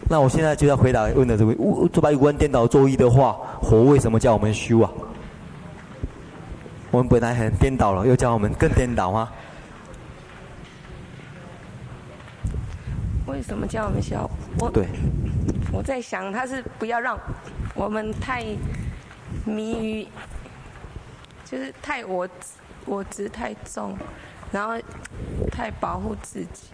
[0.09, 1.55] 那我现在就要回答问的这位：
[1.93, 4.91] 做白骨观颠倒作意的话，佛为什么叫我们修啊？
[6.91, 9.31] 我们本来很颠倒了，又叫我们更颠倒吗？
[13.27, 14.29] 为什么叫我们小？
[14.59, 14.89] 我对，
[15.71, 17.19] 我在想，他是不要让
[17.75, 18.43] 我们太
[19.45, 20.09] 迷于，
[21.45, 22.27] 就是太我
[22.87, 23.97] 我执太重，
[24.51, 24.75] 然后
[25.53, 26.69] 太保护自己。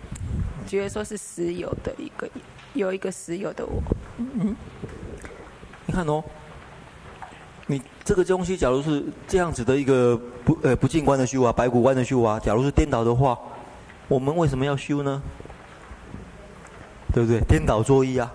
[0.66, 2.26] 觉得说是实有的一个，
[2.72, 3.82] 有一个实有的我。
[4.18, 4.56] 嗯，
[5.86, 6.22] 你看哦，
[7.66, 13.38] 你这个东西，假如是这样子的一个不呃不净观的修啊，白骨观的修啊，假如是颠倒的话，
[14.08, 15.22] 我们为什么要修呢？
[17.12, 17.40] 对不对？
[17.48, 18.30] 颠倒作意啊。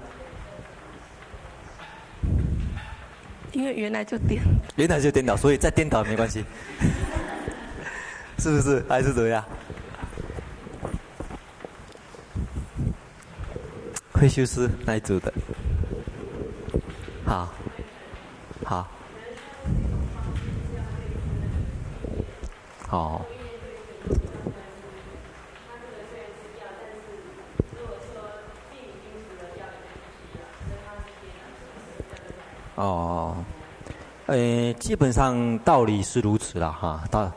[3.52, 4.42] 因为原来就颠。
[4.76, 6.44] 原来就颠倒，所以再颠倒没关系。
[8.38, 8.84] 是不是？
[8.88, 9.44] 还是怎么样？
[14.14, 15.34] 会修师那一组的，
[17.26, 17.50] 好，
[18.66, 18.86] 好，
[22.90, 23.24] 好。
[32.76, 33.36] 哦，
[34.26, 37.32] 呃，基本上道理是如此了哈，道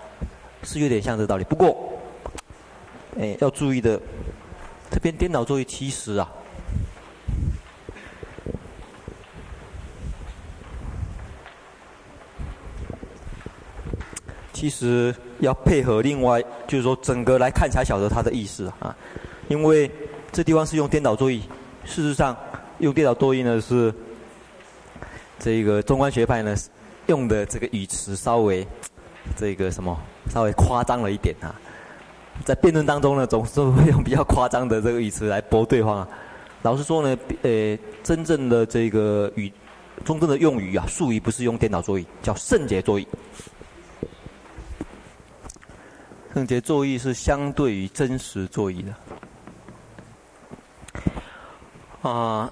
[0.62, 1.44] 是有点像这道理。
[1.44, 1.76] 不过，
[3.18, 4.00] 哎，要注意的，
[4.90, 6.32] 这边颠倒作意其实啊。
[14.62, 18.94] 其实要配合另外，就是说整个来看才晓得它的意思啊。
[19.48, 19.90] 因为
[20.30, 21.42] 这地方是用颠倒作意，
[21.84, 22.36] 事实上
[22.78, 23.92] 用颠倒作意呢是
[25.36, 26.54] 这个中观学派呢
[27.08, 28.64] 用的这个语词稍微
[29.34, 29.98] 这个什么
[30.30, 31.52] 稍微夸张了一点啊。
[32.44, 36.08] 在辩论当中呢，总是会用比较夸张的这个语词来驳对方啊。
[36.62, 39.52] 老实说呢，呃，真正的这个语，
[40.04, 43.08] 中正的用语啊，术语不是用颠倒作意，叫圣洁作意。
[46.34, 48.94] 圣洁作意是相对于真实作意的
[52.08, 52.50] 啊。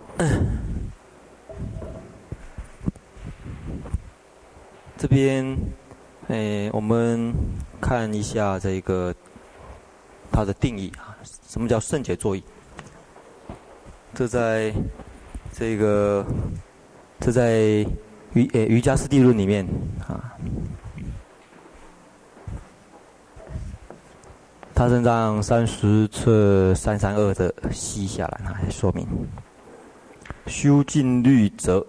[4.99, 5.57] 这边，
[6.28, 7.33] 诶，我们
[7.81, 9.14] 看一下这个
[10.31, 11.16] 它的定义啊，
[11.49, 12.45] 什么叫圣洁作意？
[14.12, 14.74] 这在
[15.55, 16.22] 这个
[17.18, 17.57] 这在
[18.35, 19.66] 瑜诶瑜伽师地论里面
[20.07, 20.37] 啊。
[24.81, 29.07] 他身上三十册三三二的析下来，来说明：
[30.47, 31.87] 修静虑者，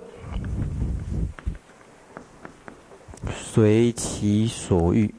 [3.33, 5.15] 随其所欲，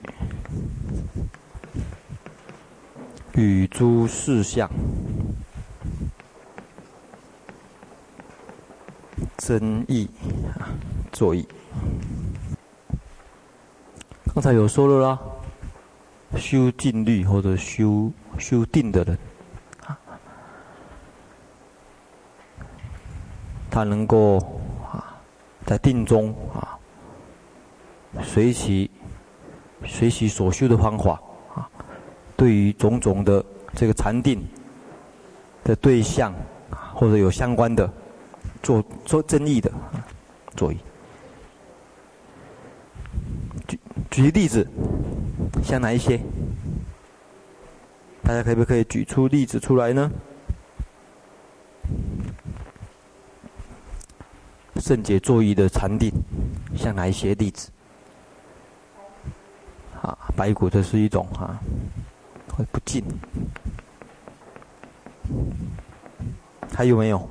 [3.37, 4.71] 与诸事相，
[9.39, 10.07] 增益
[11.11, 11.49] 作意。
[14.35, 15.19] 刚才有说了啦。
[16.37, 19.19] 修静虑或者修修定的人，
[19.87, 19.99] 啊，
[23.71, 24.39] 他能够
[24.91, 25.21] 啊，
[25.67, 26.79] 在定中啊，
[28.23, 28.91] 随其
[29.87, 31.21] 随其所修的方法
[31.55, 31.69] 啊，
[32.37, 34.43] 对于种种的这个禅定
[35.63, 36.35] 的对象
[36.95, 37.91] 或者有相关的
[38.63, 39.71] 做做增益的
[40.57, 40.77] 作意。
[44.13, 44.69] 举例子。
[45.65, 46.21] 像哪一些？
[48.23, 50.11] 大家可不可以举出例子出来呢？
[54.77, 56.13] 圣洁作意的禅定，
[56.77, 57.71] 像哪一些例子？
[60.03, 61.59] 啊，白骨这是一种啊，
[62.55, 63.03] 会不净。
[66.75, 67.29] 还有没有？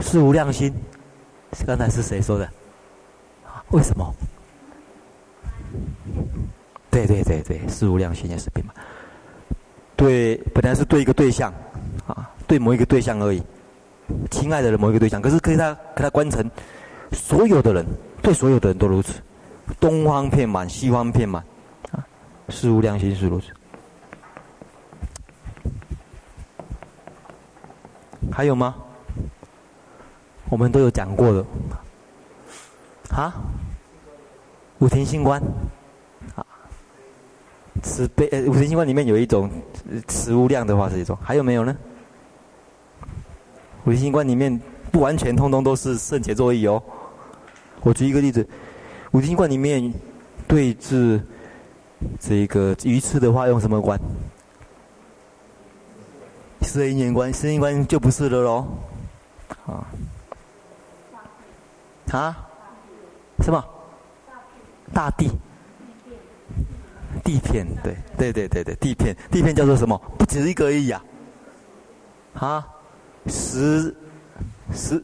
[0.00, 0.72] 事无量心，
[1.66, 2.48] 刚才是谁说的？
[3.70, 4.14] 为什么？
[6.90, 8.72] 对对对对，事无量心也是病嘛。
[9.94, 11.52] 对，本来是对一个对象，
[12.06, 13.42] 啊，对某一个对象而已，
[14.30, 16.50] 亲爱的人某一个对象，可是可以他给他观成
[17.12, 17.84] 所有的人，
[18.22, 19.20] 对所有的人都如此，
[19.78, 21.44] 东方遍满，西方遍满，
[21.92, 22.06] 啊，
[22.48, 23.48] 事无量心是如此。
[28.32, 28.74] 还有吗？
[30.48, 31.44] 我们都有讲过的，
[33.10, 33.34] 啊，
[34.78, 35.42] 五停心观。
[37.80, 39.48] 慈悲，呃，五停心观里面有一种
[40.08, 41.76] 慈无量的话是一种，还有没有呢？
[43.84, 46.82] 五停心观里面不完全通通都是圣洁作意哦。
[47.82, 48.46] 我举一个例子，
[49.12, 49.94] 五停心观里面
[50.48, 51.22] 对峙
[52.18, 53.98] 这个鱼翅的话用什么观？
[56.62, 58.66] 十二因缘观，十二因观就不是了喽。
[59.66, 59.86] 啊？
[62.10, 62.47] 啊？
[63.40, 63.64] 什么？
[64.92, 65.30] 大地。
[67.24, 69.98] 地片，对，对对对对，地片，地片叫做什么？
[70.18, 71.04] 不止一个而已啊！
[72.34, 72.68] 啊，
[73.26, 73.94] 十
[74.72, 75.02] 十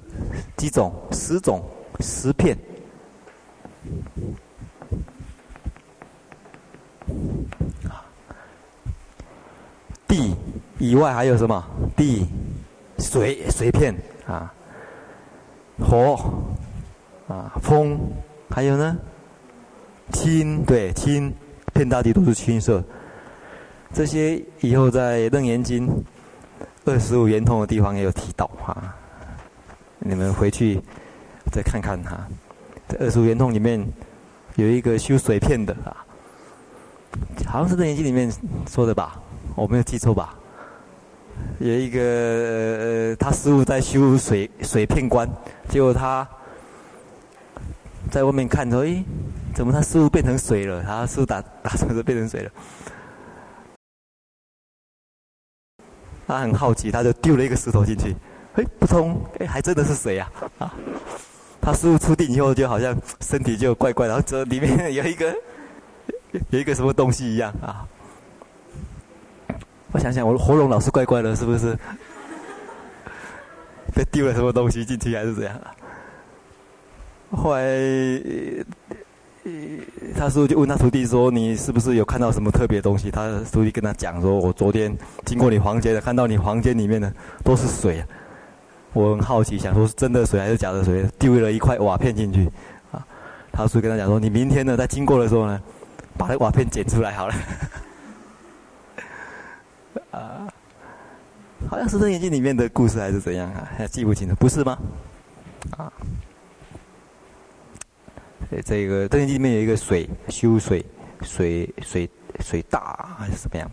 [0.56, 1.62] 几种，十种，
[2.00, 2.56] 十片。
[10.06, 10.36] 地
[10.78, 11.64] 以外还有什么？
[11.96, 12.28] 地、
[12.98, 13.94] 水、水片
[14.26, 14.52] 啊，
[15.80, 16.16] 火
[17.28, 17.98] 啊，风，
[18.50, 18.96] 还有呢？
[20.12, 21.32] 青，对，青。
[21.72, 22.80] 遍大地都是青色，
[23.92, 25.88] 这些以后在《楞严经》
[26.84, 28.94] 二十五圆通的地方也有提到哈，
[29.98, 30.80] 你们回去
[31.50, 32.28] 再看看哈。
[32.86, 33.84] 在二十五圆通里面
[34.54, 36.06] 有一个修水片的啊，
[37.44, 38.30] 好像是《楞严经》里面
[38.70, 39.20] 说的吧？
[39.56, 40.32] 我没有记错吧？
[41.58, 45.28] 有一个呃，他师傅在修水水片观，
[45.68, 46.24] 结果他
[48.10, 49.04] 在外面看着，诶。
[49.54, 50.82] 怎么他师傅变成水了？
[50.82, 52.50] 他师傅打打成是变成水了。
[56.26, 58.16] 他很好奇，他就丢了一个石头进去，
[58.54, 60.28] 哎，不通，哎，还真的是水啊！
[60.58, 60.74] 啊，
[61.60, 65.32] 他师傅出定以后，就好像身体就怪怪，然后这里面有一个
[66.50, 67.86] 有一个什么东西一样啊。
[69.92, 71.78] 我想想，我的喉咙老是怪怪的，是不是？
[73.94, 75.60] 被丢了什么东西进去，还是怎样？
[77.34, 77.62] 后来。
[80.16, 87.12] 他师父就问他徒弟说：“你是不是有看到什么特别东西？”他徒弟跟他讲说：“我昨天经过你房间的，看到你房间里面的
[87.44, 88.02] 都是水。
[88.94, 91.04] 我很好奇，想说是真的水还是假的水？
[91.18, 92.50] 丢了一块瓦片进去，
[92.90, 93.06] 啊，
[93.52, 95.60] 他叔跟他讲说：“你明天呢，在经过的时候呢，
[96.16, 97.34] 把那瓦片捡出来好了。”
[100.10, 100.48] 啊，
[101.68, 103.68] 好像是《楞严经》里面的故事还是怎样啊？
[103.76, 104.78] 还记不清了，不是吗？
[105.76, 105.92] 啊，
[108.62, 110.84] 这个《楞严经》里面有一个水修水
[111.22, 112.08] 水水
[112.40, 113.70] 水大还是怎么样？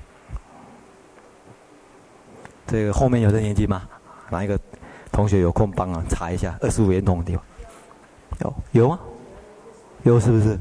[2.67, 3.87] 这个后面有《楞严经》吗？
[4.29, 4.57] 哪一个
[5.11, 7.43] 同学有空帮啊查一下二十五圆筒的地方？
[8.39, 8.99] 有有吗？
[10.03, 10.57] 有是不是？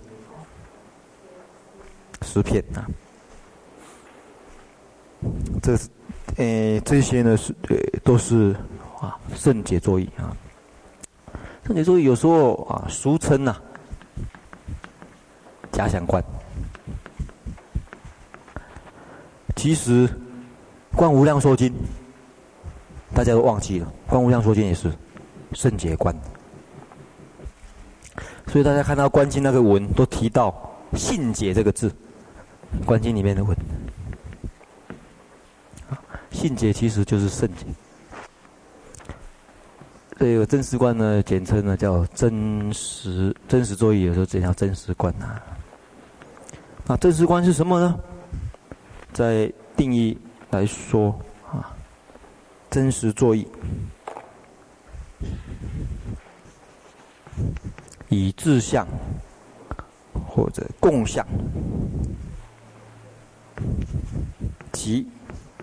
[2.23, 2.85] 十片啊？
[5.63, 5.89] 这是，
[6.37, 8.55] 诶，这些呢是呃都是
[9.01, 10.37] 啊圣洁作意啊。
[11.65, 13.57] 圣洁作意有时候啊俗称呐
[15.73, 16.23] 假想观，
[19.57, 20.07] 其实
[20.95, 21.69] 《观无量寿经》
[23.15, 24.93] 大家都忘记了，《观无量寿经》也是
[25.53, 26.15] 圣解观。
[28.47, 30.53] 所以大家看到观经那个文都提到
[30.95, 31.91] “信解”这个字，
[32.85, 33.57] 观经里面的文，
[36.33, 37.65] 信解其实就是圣解。
[40.19, 45.41] 这个真实观呢，简称呢叫真实真实作意，有时候这叫真实观啊。
[46.91, 47.97] 那真实观是什么呢？
[49.13, 50.19] 在定义
[50.51, 51.17] 来说
[51.49, 51.71] 啊，
[52.69, 53.47] 真实作意。
[58.09, 58.85] 以自相
[60.27, 61.25] 或者共相
[64.73, 65.07] 及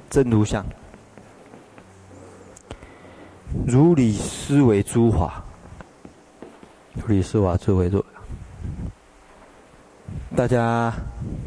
[0.10, 0.66] 真如相，
[3.68, 5.44] 如理思维诸法，
[6.94, 8.06] 如理思维诸为作。
[10.38, 10.94] 大家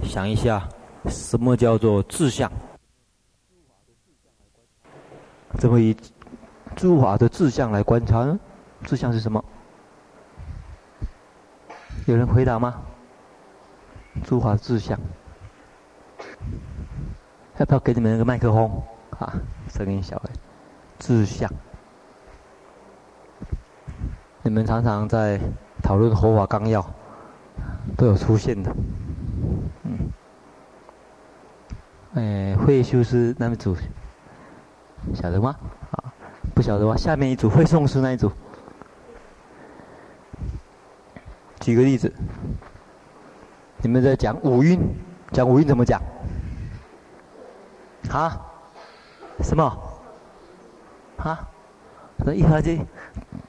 [0.02, 0.68] 想一下，
[1.06, 2.50] 什么叫做志向？
[5.60, 5.96] 怎么以
[6.74, 8.36] 诸法的志向来观察呢？
[8.82, 9.44] 志向是什么？
[12.06, 12.82] 有人回答吗？
[14.24, 14.98] 诸法志向，
[17.58, 18.82] 要不要给你们那个麦克风？
[19.20, 19.32] 啊，
[19.68, 20.32] 声音小哎，
[20.98, 21.48] 志向，
[24.42, 25.38] 你们常常在
[25.80, 26.84] 讨论佛法纲要，
[28.00, 28.74] 都有出现的。
[29.82, 30.10] 嗯，
[32.14, 33.76] 哎，会修师那一组，
[35.14, 35.54] 晓得吗？
[35.90, 36.10] 啊，
[36.54, 36.96] 不晓得吗？
[36.96, 38.32] 下面一组会诵师那一组。
[41.60, 42.10] 举个例子，
[43.82, 44.80] 你们在讲五蕴，
[45.30, 46.00] 讲五蕴怎么讲？
[48.08, 48.40] 啊？
[49.42, 49.62] 什么？
[51.18, 51.46] 啊？
[52.24, 52.80] 这一合计，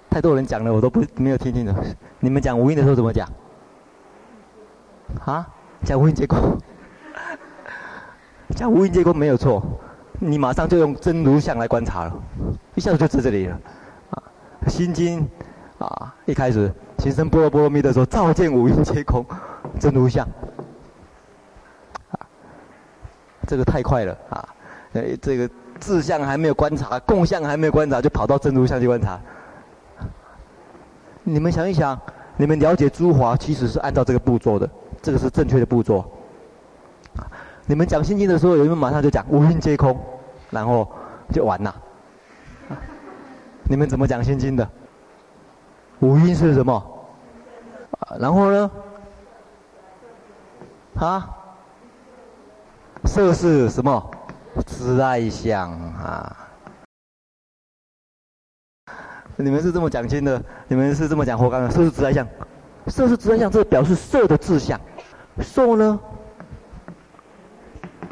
[0.09, 1.73] 太多人讲了，我都不没有听清楚。
[2.19, 3.25] 你们讲五蕴的时候怎么讲？
[5.25, 5.47] 啊？
[5.83, 6.57] 讲五蕴皆空，
[8.55, 9.63] 讲五蕴皆空没有错，
[10.19, 12.13] 你马上就用真如相来观察了，
[12.75, 13.59] 一下子就在这里了。
[14.11, 14.23] 啊，
[14.67, 15.27] 心经
[15.79, 16.71] 啊，一开始。
[16.99, 19.25] 行深般若波罗蜜的时候，照见五蕴皆空，
[19.79, 20.23] 真如相。
[22.11, 22.19] 啊，
[23.47, 24.47] 这个太快了啊！
[24.93, 25.49] 呃，这个
[25.79, 29.19] 自相还没有观察，共相还没有观察，就跑到真如相去观察。
[31.23, 31.99] 你们想一想，
[32.37, 34.69] 你们了解诸法其实是按照这个步骤的，
[35.01, 36.05] 这个是正确的步骤。
[37.65, 39.99] 你们讲心经的时候，有没有马上就讲五蕴皆空，
[40.49, 40.91] 然后
[41.31, 41.75] 就完了？
[43.63, 44.69] 你们怎么讲心经的？
[45.99, 46.83] 五蕴是什么？
[48.19, 48.71] 然后呢？
[50.95, 51.29] 啊？
[53.05, 54.11] 色是什么？
[54.65, 56.37] 自爱相啊！
[59.37, 60.43] 你们是这么讲经的？
[60.67, 61.71] 你们是这么讲活干的？
[61.71, 62.27] 色是自爱相，
[62.87, 64.79] 色是自爱相，这表示色的志向。
[65.39, 65.99] 受呢？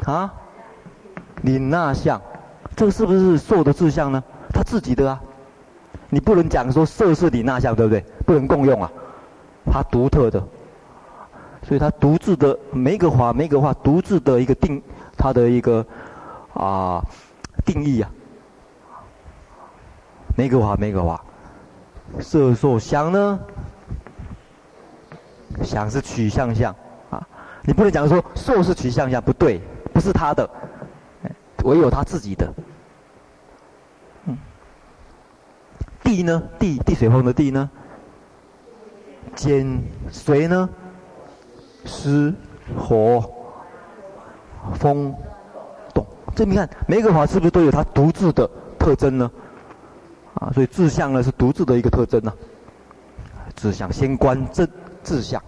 [0.04, 0.32] 啊？
[1.42, 2.20] 你那相，
[2.76, 4.22] 这个是不是受的志向呢？
[4.52, 5.20] 他自己的啊。
[6.12, 8.04] 你不能讲说色是你那相，对不对？
[8.26, 8.90] 不能共用啊，
[9.70, 10.42] 它独特的，
[11.62, 14.82] 所以它独自的每一个法，每一个法独自的一个定，
[15.16, 15.86] 它的一个
[16.52, 17.00] 啊
[17.64, 18.10] 定义啊，
[20.36, 21.22] 每个法每个法，
[22.18, 23.38] 色受想呢，
[25.62, 26.74] 想是取相相
[27.10, 27.26] 啊，
[27.62, 29.60] 你不能讲说受是取相相，不对，
[29.92, 30.48] 不是他的，
[31.64, 32.52] 唯有他自己的。
[34.26, 34.38] 嗯
[36.02, 36.42] 地呢？
[36.58, 37.70] 地地水风的地呢？
[39.34, 39.80] 兼
[40.10, 40.68] 谁呢？
[41.84, 42.34] 湿
[42.76, 43.30] 火
[44.74, 45.14] 风
[45.94, 46.06] 动。
[46.34, 48.48] 这你看，每一个法是不是都有它独自的
[48.78, 49.30] 特征呢？
[50.34, 53.48] 啊，所以自相呢是独自的一个特征呢、啊。
[53.54, 54.66] 自相先观正
[55.02, 55.42] 自相，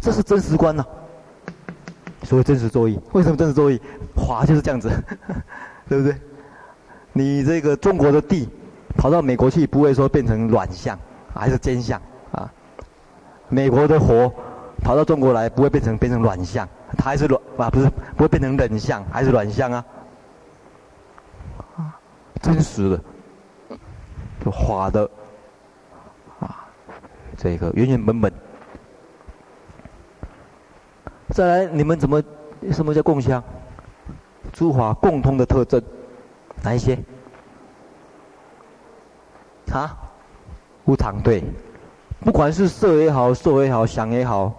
[0.00, 0.88] 这是真实观呢、啊。
[2.24, 3.80] 所谓真实作意，为什么真实作意？
[4.14, 4.90] 华就是这样子，
[5.88, 6.14] 对不对？
[7.12, 8.48] 你这个中国的地，
[8.96, 10.98] 跑到美国去，不会说变成软相，
[11.34, 12.00] 还是真相
[12.32, 12.52] 啊？
[13.48, 14.30] 美国的火
[14.82, 17.70] 跑到中国来，不会变成变成软相，它还是软啊？
[17.70, 19.84] 不是不会变成冷相，还是软相啊？
[21.76, 21.98] 啊，
[22.42, 23.00] 真实的，
[24.44, 25.17] 就花的啊，
[27.38, 28.30] 这个原原本本。
[31.30, 32.22] 再来，你们怎么
[32.72, 33.42] 什么叫共相？
[34.52, 35.80] 诸法共通的特征，
[36.62, 36.98] 哪一些？
[39.72, 39.96] 啊？
[40.84, 41.44] 无常对，
[42.20, 44.52] 不管是色也好，受也好，想也好，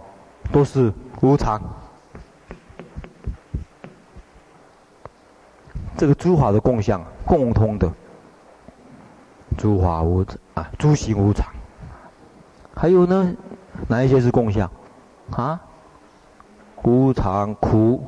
[0.52, 1.60] 都是无常。
[5.98, 7.92] 这个诸法的共相，共通的，
[9.58, 10.24] 诸法无
[10.54, 11.52] 啊，诸行无常。
[12.80, 13.36] 还有呢，
[13.88, 14.70] 哪一些是共相？
[15.32, 15.60] 啊？
[16.82, 18.02] 无常、苦、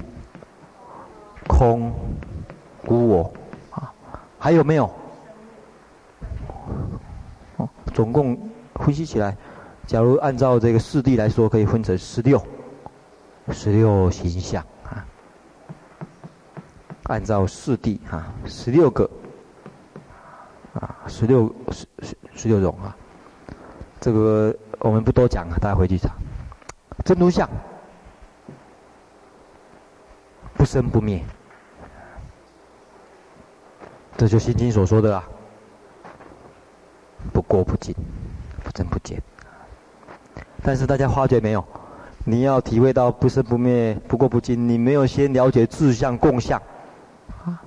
[1.46, 1.92] 空、
[2.88, 3.32] 无我
[3.68, 3.92] 啊？
[4.38, 4.90] 还有没有？
[7.92, 9.36] 总共分析起来，
[9.86, 12.42] 假如按照这个四谛来说，可以分成十六，
[13.50, 15.04] 十六形象啊。
[17.02, 19.10] 按照四谛啊，十六个
[20.72, 22.96] 啊，十六十十十六种啊。
[24.02, 26.10] 这个我们不多讲了，大家回去查。
[27.04, 27.48] 真如相，
[30.54, 31.22] 不生不灭，
[34.16, 35.22] 这就《心经》所说的啊。
[37.32, 37.94] 不过不净，
[38.64, 39.22] 不增不减。
[40.64, 41.64] 但是大家发觉没有？
[42.24, 46.60] 你要体会到不生不灭、不过不净，你没有先了解自相共相，
[47.44, 47.62] 啊，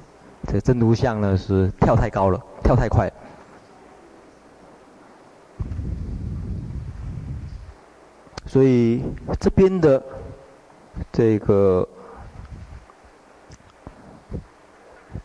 [0.48, 3.14] 这真如相呢是跳太高了，跳太快了。
[8.56, 9.04] 所以
[9.38, 10.02] 这边的
[11.12, 11.86] 这个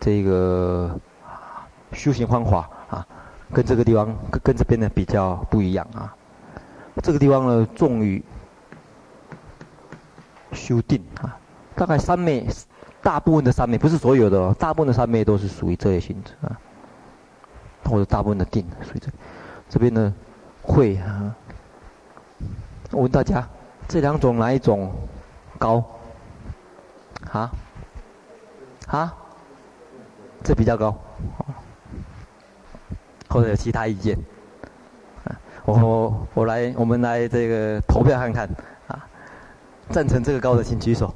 [0.00, 0.98] 这个
[1.92, 3.06] 修行方法啊。
[3.52, 6.12] 跟这个地方跟跟这边的比较不一样啊，
[7.02, 8.20] 这个地方呢重于
[10.52, 11.38] 修定啊，
[11.76, 12.44] 大概三昧，
[13.00, 16.58] 大部分的三昧不是所有的哦，大部分的三昧都是属于这些性质啊，
[17.84, 19.08] 或者大部分的定属于这，
[19.68, 20.12] 这边呢
[20.62, 21.34] 会啊，
[22.90, 23.48] 我问大家，
[23.88, 24.92] 这两种哪一种
[25.58, 25.84] 高？
[27.32, 27.50] 啊？
[28.86, 29.14] 啊？
[30.42, 30.96] 这比较高。
[33.28, 34.18] 或者有其他意见，
[35.64, 38.50] 我，我我来，我们来这个投票看看，
[38.88, 39.06] 啊，
[39.88, 41.14] 赞成这个高的请举手，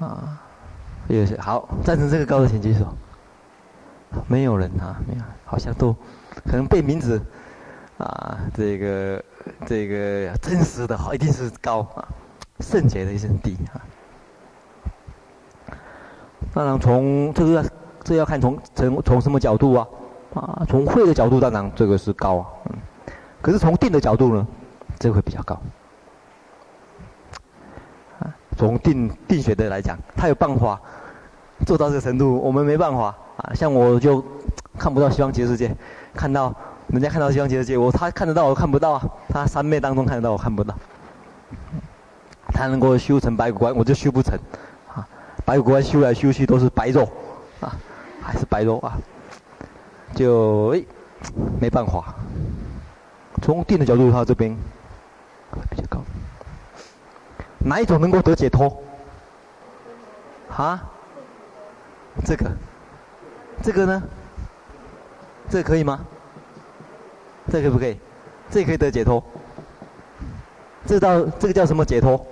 [0.00, 0.40] 啊，
[1.06, 2.86] 也是好，赞成这个高的请举手，
[4.26, 5.94] 没有人啊，没有，好像都
[6.46, 7.22] 可能被名字，
[7.98, 9.24] 啊，这个
[9.66, 12.08] 这个真实的好，一定是高啊，
[12.60, 13.76] 圣洁的一定低啊，
[16.54, 17.64] 当然从这个。
[18.04, 19.86] 这要看从从从什么角度啊？
[20.32, 22.72] 啊，从慧的角度当然这个是高啊，嗯，
[23.42, 24.46] 可是从定的角度呢，
[24.98, 25.60] 这个会比较高。
[28.20, 30.80] 啊，从定定学的来讲，他有办法
[31.66, 33.52] 做到这个程度，我们没办法啊。
[33.52, 34.24] 像我就
[34.78, 35.76] 看不到西方极乐世界，
[36.14, 36.54] 看到
[36.88, 39.02] 人家看到西方极乐世界，我他看得到我看不到啊。
[39.28, 40.74] 他三昧当中看得到我看不到，
[42.54, 44.38] 他能够修成白骨观，我就修不成。
[44.94, 45.06] 啊，
[45.44, 47.08] 白骨观修来修去都是白肉，
[47.60, 47.76] 啊。
[48.20, 48.98] 还是白肉啊，
[50.14, 50.84] 就诶，
[51.58, 52.14] 没办法。
[53.40, 54.54] 从定的角度，他这边
[55.70, 56.02] 比较高。
[57.58, 58.82] 哪一种能够得解脱？
[60.54, 60.82] 啊？
[62.22, 62.50] 这个？
[63.62, 64.02] 这个呢？
[65.48, 66.00] 这个可以吗？
[67.50, 67.96] 这可不可以？
[68.50, 69.22] 这可以得解脱？
[70.86, 72.26] 这叫这个叫什么解脱？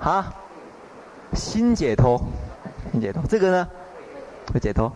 [0.00, 0.34] 啊？
[1.32, 2.20] 心解脱，
[2.92, 3.22] 心解脱。
[3.28, 3.68] 这个呢？
[4.52, 4.92] 会解脱，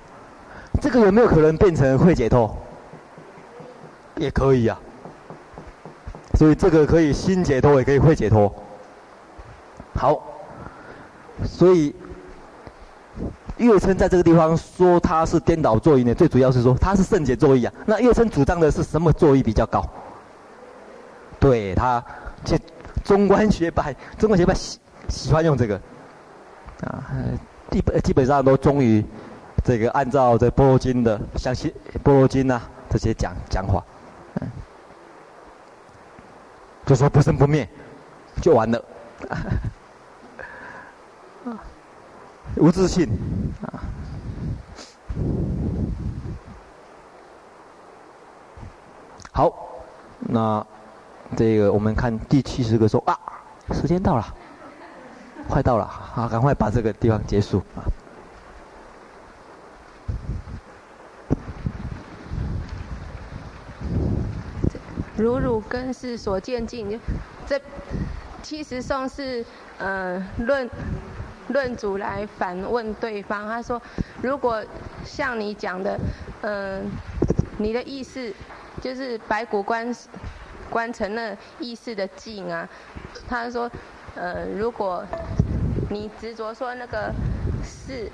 [0.81, 2.55] 这个有没有可能变成会解脱？
[4.17, 6.37] 也可以呀、啊。
[6.37, 8.55] 所以这个可以心解脱，也可以会解脱。
[9.95, 10.23] 好，
[11.45, 11.95] 所以
[13.59, 17.73] 月称在这个地方说它是颠倒作意呢，最主要是说它是圣解作意啊。
[17.85, 19.85] 那月称主张的是什么作意比较高？
[21.39, 22.03] 对他，
[22.45, 22.59] 这
[23.05, 24.79] 中观学派，中观学派喜
[25.09, 25.81] 喜欢用这个
[26.85, 27.05] 啊，
[27.71, 29.05] 基本基本上都忠于。
[29.65, 31.53] 这个按照这《般若经》的，像
[32.03, 33.85] 《般若经》啊这些讲讲话，
[34.41, 34.49] 嗯，
[36.87, 37.69] 就说不生不灭，
[38.41, 38.83] 就完了，
[42.59, 43.09] 无自信，
[43.63, 43.83] 啊，
[49.33, 49.53] 好，
[50.19, 50.67] 那
[51.37, 53.17] 这个我们看第七十个说啊，
[53.73, 54.35] 时间到了，
[55.49, 57.87] 快到了，好，赶快把这个地方结束啊。
[65.17, 66.99] 如汝根是所见境，
[67.47, 67.61] 这
[68.43, 69.45] 七十颂是
[69.79, 70.69] 呃论
[71.49, 73.81] 论主来反问对方，他说，
[74.23, 74.65] 如果
[75.05, 75.99] 像你讲的，
[76.43, 76.91] 嗯、
[77.59, 78.33] 你的意思
[78.81, 79.95] 就是白骨观
[80.71, 82.69] 观成了意识的境啊，
[83.29, 83.71] 他说，
[84.15, 85.05] 呃，如果
[85.91, 87.13] 你执着说那个
[87.65, 88.11] 是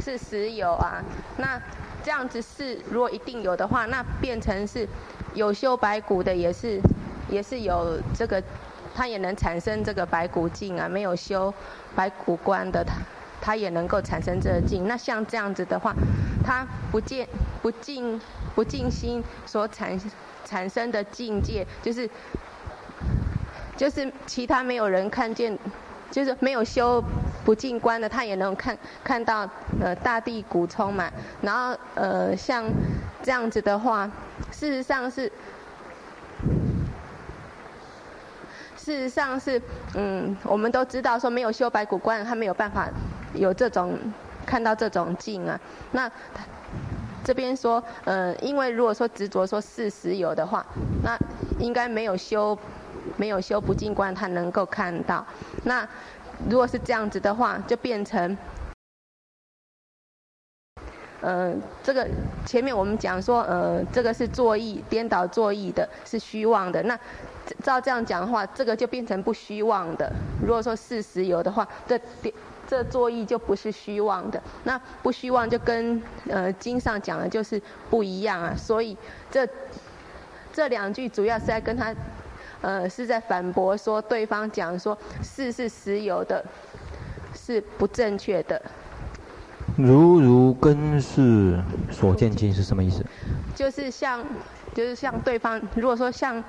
[0.00, 1.02] 是实有啊，
[1.38, 1.60] 那
[2.02, 4.88] 这样子是如果一定有的话，那变成是。
[5.34, 6.78] 有修白骨的也是，
[7.30, 8.42] 也是有这个，
[8.94, 10.86] 他也能产生这个白骨境啊。
[10.86, 11.50] 没有修
[11.94, 12.94] 白骨观的他，
[13.40, 14.86] 他也能够产生这个境。
[14.86, 15.94] 那像这样子的话，
[16.44, 17.26] 他不见
[17.60, 18.20] 不净
[18.54, 19.98] 不净心所产
[20.44, 22.08] 产生的境界，就是
[23.76, 25.58] 就是其他没有人看见，
[26.10, 27.02] 就是没有修
[27.44, 29.48] 不净观的，他也能看看到
[29.80, 31.12] 呃大地古充满。
[31.40, 32.64] 然后呃像
[33.22, 34.10] 这样子的话。
[34.50, 35.30] 事实上是，
[38.82, 39.62] 事实上是，
[39.94, 42.88] 嗯，我们都知道说没有修白骨观，他没有办法
[43.32, 43.96] 有这种
[44.44, 45.60] 看到这种境啊。
[45.92, 46.10] 那
[47.22, 50.66] 这边说，呃，因为如果说执着说事实有的话，
[51.04, 51.16] 那
[51.60, 52.58] 应该没有修
[53.16, 55.24] 没有修不净观，他能够看到。
[55.62, 55.88] 那
[56.50, 58.36] 如果是这样子的话，就变成。
[61.20, 61.54] 呃，
[61.84, 62.04] 这个
[62.44, 66.82] 前面我们讲说，呃，这个是作意颠倒作意的，是虚妄的。
[66.82, 66.98] 那
[67.62, 70.12] 照这样讲的话，这个就变成不虚妄的。
[70.40, 72.00] 如果说事实有的话，这
[72.66, 74.42] 这作意就不是虚妄的。
[74.64, 78.54] 那不虚妄就跟呃经上讲的就是不一样啊。
[78.56, 78.96] 所以
[79.30, 79.46] 这
[80.52, 81.94] 这两句主要是在跟他，
[82.60, 86.44] 呃，是在反驳说对方讲说事是实有的，
[87.34, 88.60] 是不正确的。
[89.76, 91.58] 如如根是
[91.90, 93.04] 所见经是什么意思？
[93.54, 94.22] 就是像，
[94.74, 96.42] 就是像对方，如果说像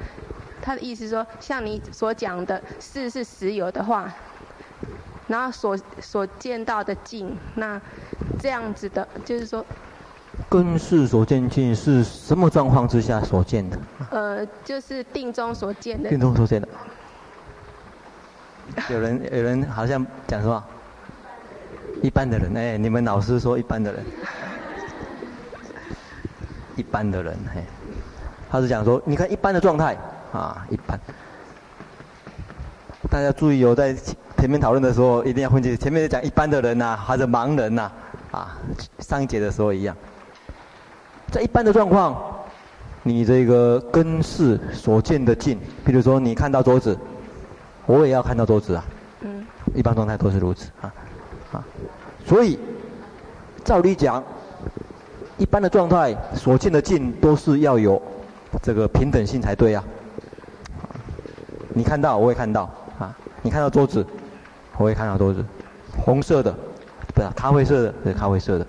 [0.63, 4.09] 他的意思说，像你所讲的是是实有的话，
[5.27, 7.79] 然后所所见到的境，那
[8.39, 9.65] 这样子的，就是说，
[10.49, 13.77] 根世所见境是什么状况之下所见的？
[14.09, 16.09] 呃，就是定中所见的。
[16.09, 16.67] 定中所见的。
[18.89, 20.63] 有人有人好像讲什么？
[22.01, 24.05] 一般的人，哎，你们老师说一般的人，
[26.77, 27.61] 一般的人，嘿，
[28.49, 29.97] 他是讲说，你看一般的状态
[30.33, 30.99] 啊，一般。
[33.09, 33.93] 大家注意哦，在
[34.37, 37.91] 前面讨论的时候，一定要分清，前面讲一般的人呐，还是盲人呐，
[38.31, 38.57] 啊，
[38.99, 39.95] 上一节的时候一样。
[41.31, 42.19] 在一般的状况，
[43.03, 46.97] 你这个根视所见的境，比如说你看到桌子，
[47.85, 48.83] 我也要看到桌子啊。
[49.21, 49.45] 嗯。
[49.75, 50.93] 一般状态都是如此啊。
[51.53, 51.63] 啊，
[52.25, 52.59] 所以
[53.63, 54.23] 照理讲，
[55.37, 58.01] 一般的状态所见的境都是要有
[58.61, 59.83] 这个平等性才对啊。
[61.73, 62.69] 你看到，我也看到
[62.99, 63.15] 啊。
[63.41, 64.05] 你看到桌子，
[64.77, 65.43] 我也看到桌子，
[65.97, 66.53] 红色的，
[67.13, 68.65] 不是咖啡色的，是咖啡色的。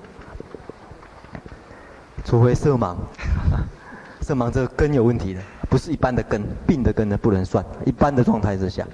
[2.24, 2.96] 除非色盲，
[4.20, 7.64] 色盲这个根有问题的，不是一般的根，病的根呢不能算。
[7.84, 8.86] 一般的状态之下。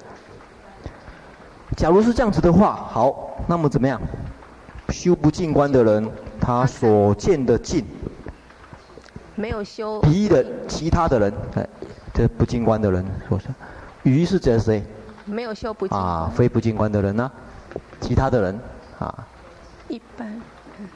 [1.76, 4.00] 假如是这样子的话，好，那么怎么样？
[4.88, 7.86] 修不进观的人，他所见的境，
[9.36, 10.00] 没有修。
[10.00, 11.68] 别的其他的人，哎，
[12.12, 13.38] 这不进观的人说
[14.02, 14.84] 是，余是指谁？
[15.24, 15.96] 没有修不净。
[15.96, 17.30] 啊，非不净观的人呢？
[18.00, 18.60] 其他的人，
[18.98, 19.26] 啊。
[19.88, 20.40] 一般。
[20.78, 20.88] 嗯、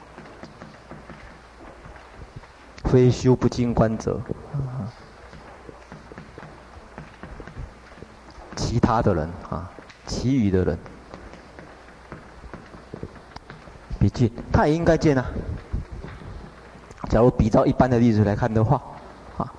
[2.85, 4.19] 非修不净观者，
[4.53, 4.87] 啊，
[8.55, 9.69] 其他的人啊。
[10.07, 10.77] 其余的人，
[13.99, 15.25] 比见，他也应该见啊。
[17.09, 18.79] 假如比照一般的例子来看的话，
[19.37, 19.51] 啊，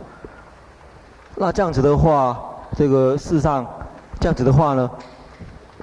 [1.34, 2.40] 那这样子的话，
[2.74, 3.66] 这个世上
[4.18, 4.90] 这样子的话呢，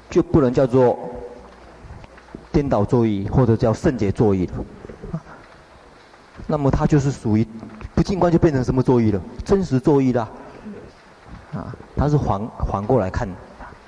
[0.09, 0.97] 就不能叫做
[2.51, 4.53] 颠倒作意，或者叫圣解作意了。
[6.47, 7.47] 那么它就是属于
[7.95, 9.21] 不净观，就变成什么作意了？
[9.45, 10.29] 真实作意了。
[11.53, 13.29] 啊，它是反反过来看。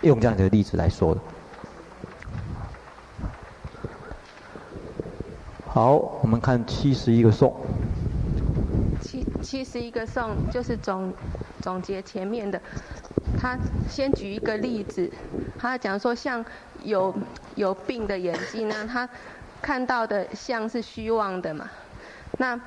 [0.02, 1.22] 用这样的例子来说的。
[5.66, 7.52] 好，我们看七十一个颂。
[9.46, 11.14] 七七十一个颂就是总
[11.62, 12.60] 总结前面的。
[13.40, 15.10] 他先举一个例子，
[15.60, 16.44] 他讲说像
[16.84, 17.14] 有
[17.56, 19.08] 有病的眼睛呢，他
[19.62, 21.70] 看到的像是虚妄的嘛。
[22.40, 22.60] 那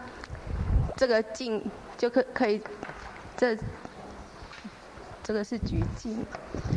[0.96, 2.62] 这个镜就可可以
[3.36, 3.58] 这。
[5.20, 6.24] 这个是举镜，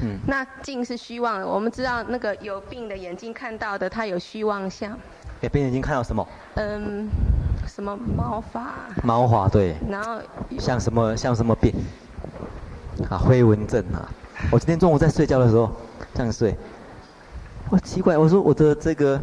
[0.04, 1.48] 嗯，那镜是虚妄的。
[1.48, 4.92] 我们知道那个有病的眼睛看到的，它有虚妄相。
[5.40, 6.28] 有病眼睛看到什么？
[6.56, 7.08] 嗯，
[7.74, 8.74] 什么毛发？
[9.02, 9.76] 毛发对。
[9.90, 10.18] 然后
[10.60, 11.74] 像什么像什么病？
[13.10, 14.04] 啊，灰蚊症啊。
[14.52, 15.72] 我今天中午在睡觉的时候
[16.14, 16.54] 这样睡，
[17.70, 19.20] 我奇怪，我说我的这个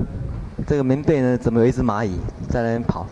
[0.66, 2.18] 这个棉被呢，怎么有一只蚂蚁
[2.48, 3.06] 在那边跑？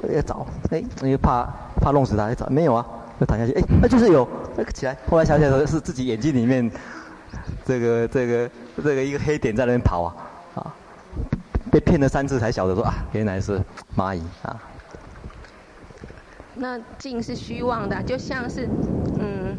[0.00, 1.42] 我要找，哎，我又怕
[1.80, 2.86] 怕弄死它，找没有啊，
[3.18, 4.96] 就躺下去，哎，那就是有，那起来。
[5.10, 6.70] 后来想起来是自己眼睛里面
[7.64, 10.14] 这个这个这个一个黑点在那边跑啊，
[10.54, 10.74] 啊，
[11.78, 13.62] 被骗了三次才晓得说啊，原来是
[13.96, 14.60] 蚂蚁啊。
[16.54, 18.68] 那镜是虚妄的，就像是
[19.20, 19.56] 嗯，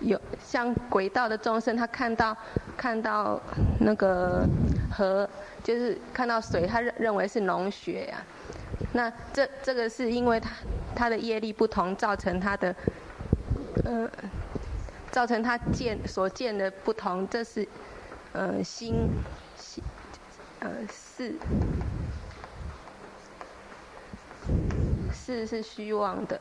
[0.00, 2.34] 有像鬼道的众生，他看到
[2.78, 3.38] 看到
[3.80, 4.48] 那个
[4.90, 5.28] 河，
[5.62, 8.16] 就是看到水，他认认为是龙血呀、
[8.94, 10.50] 那这这个是因为他
[10.94, 12.74] 他的业力不同，造成他的，
[13.84, 14.08] 呃，
[15.10, 17.68] 造成他见所见的不同，这是，
[18.32, 18.94] 呃，心，
[20.64, 21.34] 呃，是，
[25.12, 26.40] 是是虚妄的。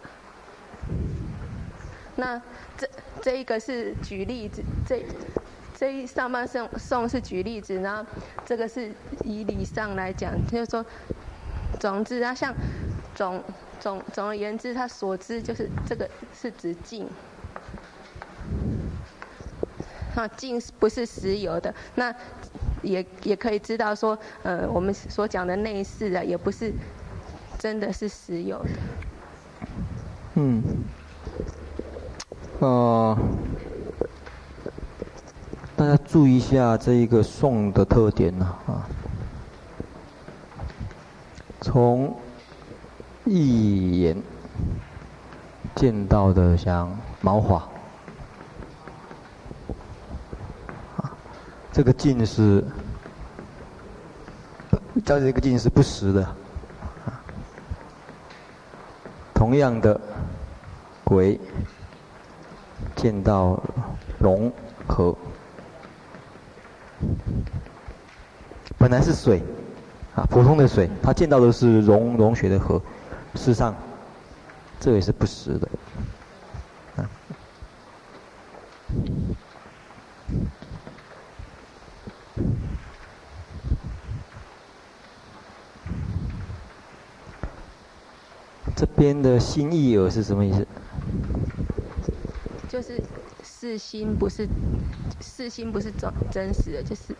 [2.16, 2.42] 那
[2.78, 2.90] 这
[3.22, 5.06] 这一个是举例子，这
[5.78, 8.06] 这一上半颂颂是举例子，然后
[8.46, 8.92] 这个是
[9.26, 10.84] 以理上来讲，就是说。
[11.80, 12.54] 总之，啊，像
[13.14, 13.44] 总
[13.78, 17.10] 总总而言之，他所知就是这个是指境。
[20.16, 22.14] 啊，境不是石油的，那
[22.82, 26.74] 也也可以知道说，呃，我们所讲的内饰啊，也不是
[27.58, 28.70] 真的是石油的。
[30.36, 30.64] 嗯。
[32.60, 33.18] 呃，
[35.76, 38.88] 大家注意一下这一个颂的特点呢，啊。
[41.60, 42.16] 从
[43.26, 44.22] 一眼
[45.76, 47.68] 见到的像毛发，
[51.74, 52.64] 这个境是，
[55.04, 56.36] 叫这个境是不实的，
[59.34, 60.00] 同样的，
[61.04, 61.40] 鬼
[62.96, 63.60] 见到
[64.20, 64.54] 龙
[64.88, 65.16] 河，
[68.78, 69.42] 本来是水。
[70.16, 72.80] 啊，普通的水，他见到的是融融雪的河，
[73.34, 73.74] 事实上，
[74.80, 75.68] 这也是不实的。
[89.04, 90.66] 边的心意耳是什么意思？
[92.70, 92.98] 就是
[93.44, 94.48] 四心不是
[95.20, 97.14] 四心不是真真实的，就是。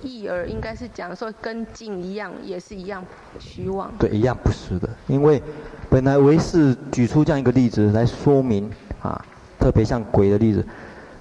[0.00, 3.04] 意耳应该是讲说跟境一样，也是一样
[3.40, 3.92] 虚妄。
[3.98, 4.88] 对，一样不是的。
[5.08, 5.42] 因为
[5.90, 8.70] 本来唯识举出这样一个例子来说明
[9.02, 9.20] 啊，
[9.58, 10.64] 特别像鬼的例子，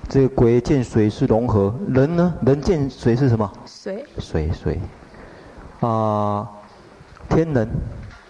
[0.08, 3.52] 这个鬼见水是融合，人呢，人见水是什么？
[3.66, 4.06] 水。
[4.20, 4.80] 水水。
[5.80, 6.48] 啊，
[7.28, 7.68] 天人。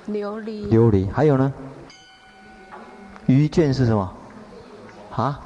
[0.09, 0.69] 琉璃。
[0.69, 1.11] 琉璃。
[1.11, 1.53] 还有呢？
[3.25, 4.13] 鱼见是什么？
[5.11, 5.39] 啊？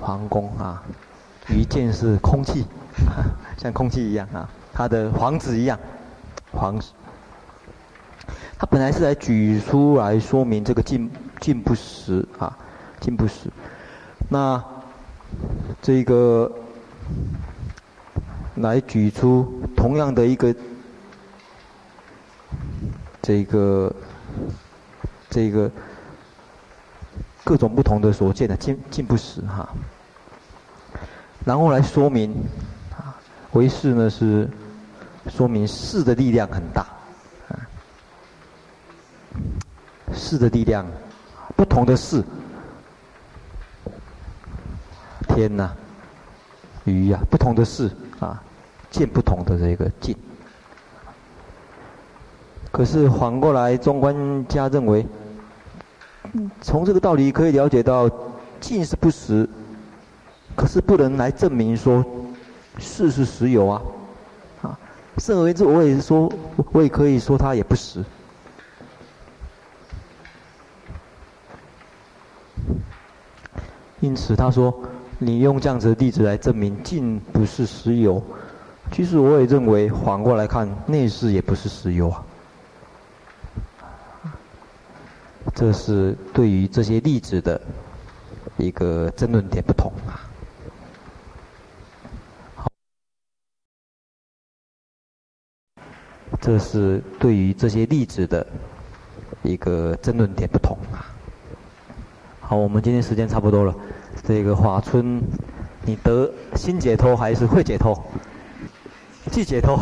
[0.00, 0.82] 皇宫啊。
[1.48, 2.64] 鱼见是空气。
[3.58, 5.78] 像空气一样啊，他的房子一样，
[6.52, 6.92] 房子。
[8.58, 11.10] 他本来是来举出来说明这个进
[11.40, 12.56] 进不实啊，
[13.00, 13.50] 进不实。
[14.30, 14.62] 那
[15.82, 16.50] 这个
[18.54, 20.54] 来举出同样的一个
[23.26, 23.92] 这个
[25.28, 25.68] 这个
[27.42, 29.68] 各种不同的所见的境境不实哈，
[31.44, 32.32] 然后来说明。
[33.52, 34.46] 唯识呢是
[35.28, 36.86] 说明识的力量很大，
[37.48, 37.56] 啊，
[40.12, 40.86] 识的力量
[41.56, 42.22] 不同的事，
[45.28, 45.74] 天呐、
[46.84, 48.42] 鱼呀、不同的事啊，
[48.90, 50.14] 见不同的这个境。
[52.76, 55.06] 可是反过来，中观家认为，
[56.60, 58.06] 从这个道理可以了解到，
[58.60, 59.48] 进是不实，
[60.54, 62.04] 可是不能来证明说。
[62.78, 63.82] 事是实有啊，
[64.60, 64.78] 啊，
[65.16, 66.30] 甚而言之，我也是说，
[66.70, 68.04] 我也可以说它也不实。
[74.00, 74.78] 因此，他说，
[75.18, 78.22] 你用这样子的例子来证明进不是石油，
[78.92, 82.22] 其实我也认为反过来看，内视也不是石油啊。
[85.54, 87.60] 这是对于这些例子的
[88.56, 90.20] 一个争论点不同啊。
[96.40, 98.46] 这是对于这些例子的
[99.42, 101.06] 一个争论点不同啊。
[102.40, 103.74] 好，我们今天时间差不多了。
[104.22, 105.20] 这个华春，
[105.82, 108.00] 你得心解脱还是会解脱？
[109.32, 109.76] 既解脱，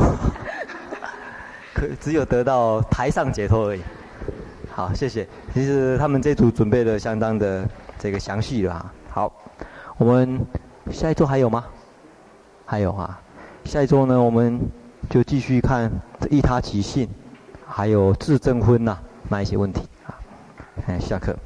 [1.75, 3.83] 可只有得到台上解脱而已。
[4.77, 5.25] 好，谢谢。
[5.53, 7.65] 其实他们这组准备的相当的
[7.97, 8.93] 这个详细了。
[9.09, 9.33] 好，
[9.99, 10.41] 我们
[10.91, 11.65] 下一周还有吗？
[12.67, 13.21] 还有啊，
[13.65, 14.59] 下一周呢，我们
[15.09, 17.09] 就继续看这依他其信，
[17.65, 18.99] 还有自证婚呐、
[19.29, 20.19] 那一些问题啊。
[20.89, 21.37] 哎，下课。